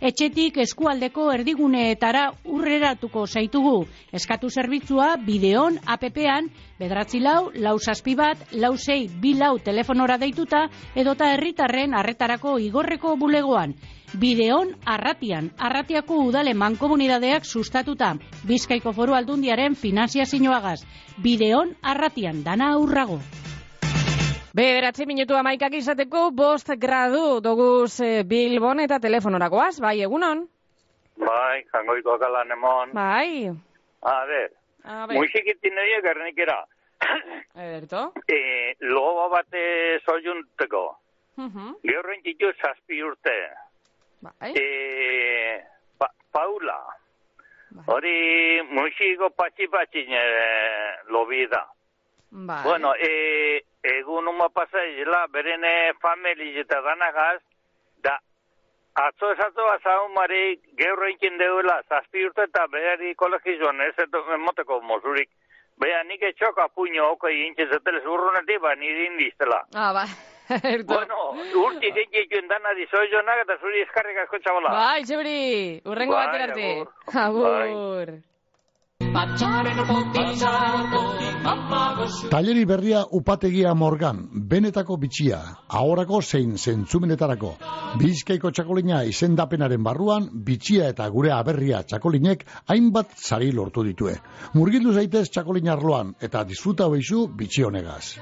[0.00, 3.76] Etxetik eskualdeko erdiguneetara urreratuko zaitugu.
[4.08, 6.48] Eskatu zerbitzua bideon APP-an,
[6.80, 13.18] bedratzi lau, lau zazpi bat, lau zei, bi lau telefonora deituta, edota herritarren arretarako igorreko
[13.20, 13.76] bulegoan.
[14.12, 18.12] Bideon Arratian, Arratiako udale mankomunidadeak sustatuta,
[18.44, 20.82] Bizkaiko foru aldundiaren finanziazioagaz.
[21.22, 23.18] Bideon Arratian, dana aurrago.
[24.52, 30.44] Bederatzi minutu amaikak izateko bost gradu doguz eh, Bilbon eta telefonorakoaz, bai egunon?
[31.16, 32.92] Bai, jangoiko kalan emon.
[32.92, 33.48] Bai,
[34.02, 34.50] A ber,
[34.84, 36.58] a ber, musikitin nahi gernikera.
[37.54, 38.12] Ederto?
[38.28, 40.98] E, loba bate soiunteko.
[41.38, 41.76] Mhm.
[41.86, 43.36] Gehorren txitu zazpi urte.
[44.22, 44.52] Bai.
[44.54, 45.64] E,
[45.98, 46.78] pa, Paula.
[47.86, 50.24] Hori musiko patxi-patxin e,
[51.10, 51.66] lobi da.
[52.30, 52.62] Bai.
[52.62, 57.40] Bueno, e, egun uma pasaizela, beren e, famili eta danagaz,
[58.04, 58.18] da,
[58.94, 65.30] atzo esatu azaumari geurro inkin deula, zazpi urte eta behari kolegizuan, ez eto emoteko mozurik.
[65.82, 69.64] Bea, nik etxoka puño oko egin zetele zurrunetik, ba, niri indiztela.
[69.74, 70.06] Ah, bai.
[70.58, 70.94] Ederto.
[70.94, 71.16] Bueno,
[71.64, 74.72] urti egin dana dizoizonak eta zuri eskarrik asko txabola.
[74.74, 75.38] Bai, txuri,
[75.86, 76.68] urrengo Bai, batera arte.
[77.26, 77.62] agur.
[77.62, 78.14] Agur.
[82.32, 87.50] Taileri berria upategia morgan, benetako bitxia, ahorako zein zentzumenetarako.
[88.00, 94.16] Bizkaiko txakolina izendapenaren barruan, bitxia eta gure aberria txakolinek hainbat sari lortu ditue.
[94.54, 98.16] Murgildu zaitez txakolina arloan eta disfruta hoizu bitxi honegaz.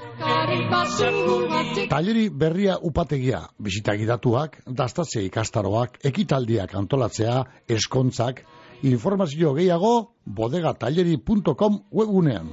[1.93, 7.45] Taileri berria upategia, bisita gidatuak, dastatze ikastaroak, ekitaldiak antolatzea,
[7.79, 8.43] eskontzak,
[8.83, 12.49] informazio gehiago bodegataileri.com webgunean.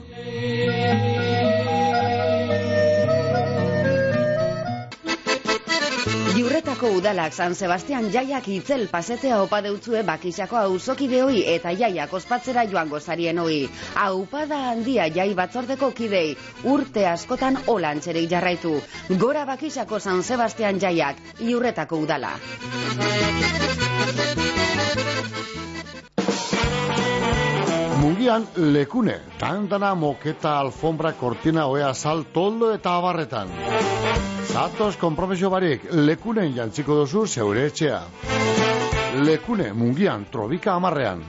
[6.39, 13.01] Iurretako udalak San Sebastian jaiak itzel pasetea opa deutzue bakisako auzokideoi eta jaiak ospatzera joango
[13.01, 13.69] zarienoi.
[14.05, 18.77] Aupada handia jai batzordeko kidei, urte askotan olantzerik jarraitu.
[19.19, 22.37] Gora bakisako San Sebastian jaiak, iurretako udala.
[28.29, 33.49] Mungian lekune, tantana, moketa, alfombra, kortina, oea, sal, toldo eta abarretan.
[34.53, 38.03] Zatoz konpromesio barik, lekunen jantziko duzu zeure etxea.
[39.25, 41.25] Lekune, mungian, trobika amarrean.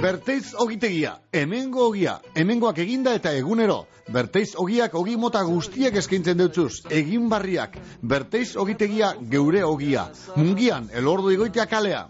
[0.00, 3.82] Berteiz ogitegia, hemengo ogia, hemengoak eginda eta egunero.
[4.08, 7.76] Berteiz ogiak ogi mota guztiak eskaintzen deutzuz, egin barriak.
[8.14, 10.06] Berteiz ogitegia geure ogia.
[10.40, 12.06] Mungian, elordu igoitea kalea.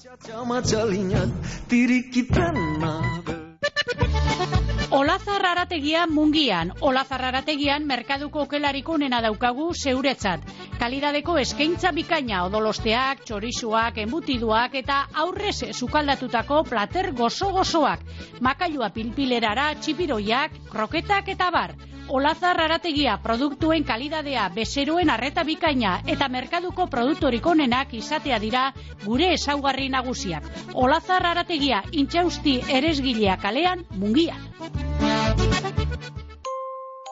[4.90, 10.48] Olazar arategia mungian, Olazar arategian merkaduko okelariko nena daukagu zeuretzat.
[10.80, 18.02] Kalidadeko eskaintza bikaina odolosteak, txorizuak, embutiduak eta aurrez sukaldatutako plater gozo-gozoak.
[18.42, 21.76] Makailua pilpilerara, txipiroiak, kroketak eta bar.
[22.10, 28.62] Olazar arategia produktuen kalidadea, bezeroen arreta bikaina eta merkaduko produktorik onenak izatea dira
[29.04, 30.48] gure ezaugarri nagusiak.
[30.74, 34.42] Olazar arategia intxausti eresgilea kalean mungian.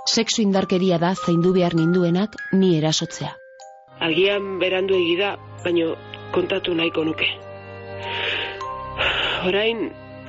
[0.08, 3.36] Sexu indarkeria da zaindu behar ninduenak ni erasotzea.
[4.00, 5.94] Agian berandu egida, baino
[6.34, 7.30] kontatu nahiko nuke.
[9.46, 9.86] Orain,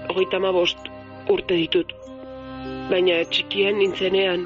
[0.09, 0.93] hogeita bost
[1.27, 1.97] urte ditut.
[2.89, 4.45] Baina txikian nintzenean,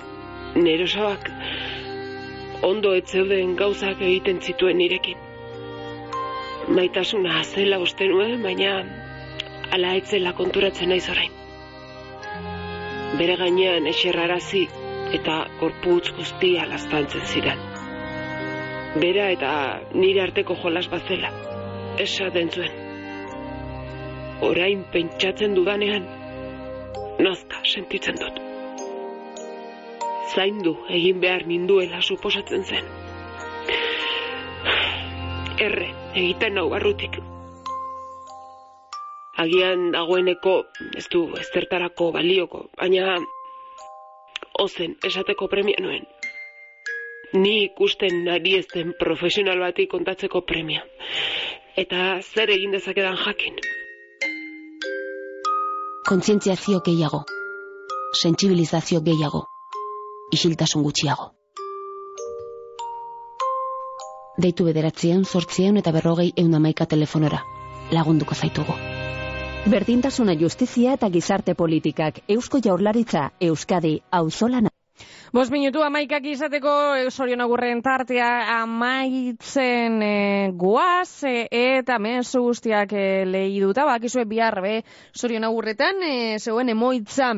[0.56, 1.30] nerosabak
[2.64, 5.18] ondo ez zeuden gauzak egiten zituen nirekin.
[6.68, 8.76] Maitasuna zela uste nuen, baina
[9.76, 11.34] ala etzela konturatzen naiz orain.
[13.20, 14.64] Bere gainean eserrarazi
[15.18, 17.66] eta gorputz guztia laztantzen ziren.
[19.02, 19.52] Bera eta
[19.98, 21.34] nire arteko jolas bazela,
[22.08, 22.80] esaten zuen.
[24.46, 26.10] Orain pentsatzen dudanean,
[27.20, 28.53] nazka sentitzen dut.
[30.34, 32.88] Zaindu egin behar ninduela suposatzen zen.
[35.62, 37.20] Erre, egiten nau barrutik.
[39.44, 40.56] Agian dagoeneko
[40.98, 43.18] ez du ezertarako balioko, baina
[44.64, 46.06] ozen esateko premia nuen.
[47.34, 50.84] Ni ikusten ari ez den profesional bati kontatzeko premia.
[51.78, 53.58] Eta zer egin dezakedan jakin.
[56.10, 57.24] Kontzientziazio gehiago.
[58.22, 59.48] Sentsibilizazio gehiago.
[60.34, 61.30] Isiltasun gutxiago.
[64.44, 67.44] Deitu bederatzean, sortzean eta berrogei eun amaika telefonora.
[67.94, 68.76] Lagunduko zaitugu.
[69.70, 72.24] Berdintasuna justizia eta gizarte politikak.
[72.28, 74.72] Eusko jaurlaritza, Euskadi, auzolana.
[75.34, 80.18] Bos minutu amaikak izateko eh, Sorion agurren tartea amaitzen e,
[80.64, 84.76] guaz e, eta mezu guztiak e, lehi duta, bakizue bihar be
[85.12, 87.32] Sorion agurretan e, zeuen emoitza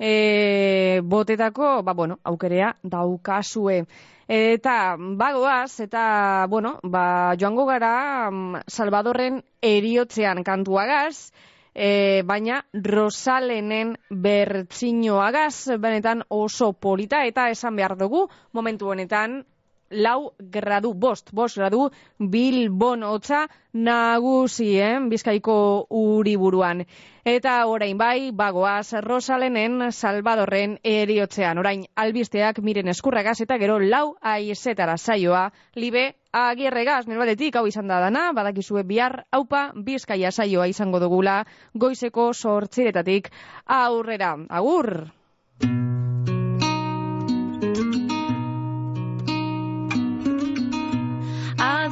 [0.00, 3.84] e, botetako, ba, bueno, aukerea daukazue.
[4.30, 11.32] Eta bagoaz, eta, bueno, ba, joango gara mm, Salvadorren eriotzean kantuagaz,
[11.74, 19.42] e, baina Rosalenen bertzinoagaz, benetan oso polita, eta esan behar dugu, momentu honetan,
[19.90, 26.84] lau gradu, bost, bost gradu, bilbon hotza nagusien bizkaiko uriburuan.
[27.24, 31.58] Eta orain bai, bagoaz, Rosalenen Salvadorren eriotzean.
[31.58, 37.90] Orain, albisteak miren eskurragaz eta gero lau aizetara saioa, libe agierregaz, nire batetik, hau izan
[37.90, 41.44] da dana, badakizue bihar, haupa, bizkaia saioa izango dugula,
[41.74, 43.30] goizeko sortziretatik
[43.66, 44.36] aurrera.
[44.48, 45.10] Agur!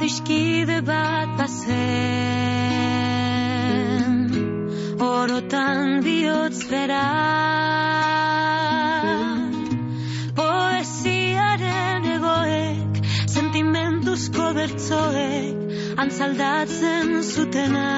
[0.09, 1.69] Adiskide bat bazen.
[4.99, 7.09] Orotan bihotz bera.
[10.39, 12.93] Poesiaren egoek
[13.35, 15.57] sentimentuzko bertzoek
[16.01, 17.89] antzaldatzen zutena.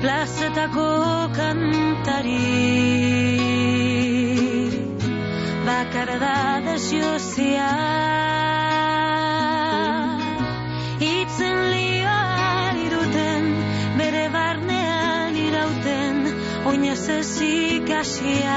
[0.00, 0.88] Plazetako
[1.36, 2.40] kantari.
[5.68, 7.53] Bakar da desiozia
[18.24, 18.53] Yeah.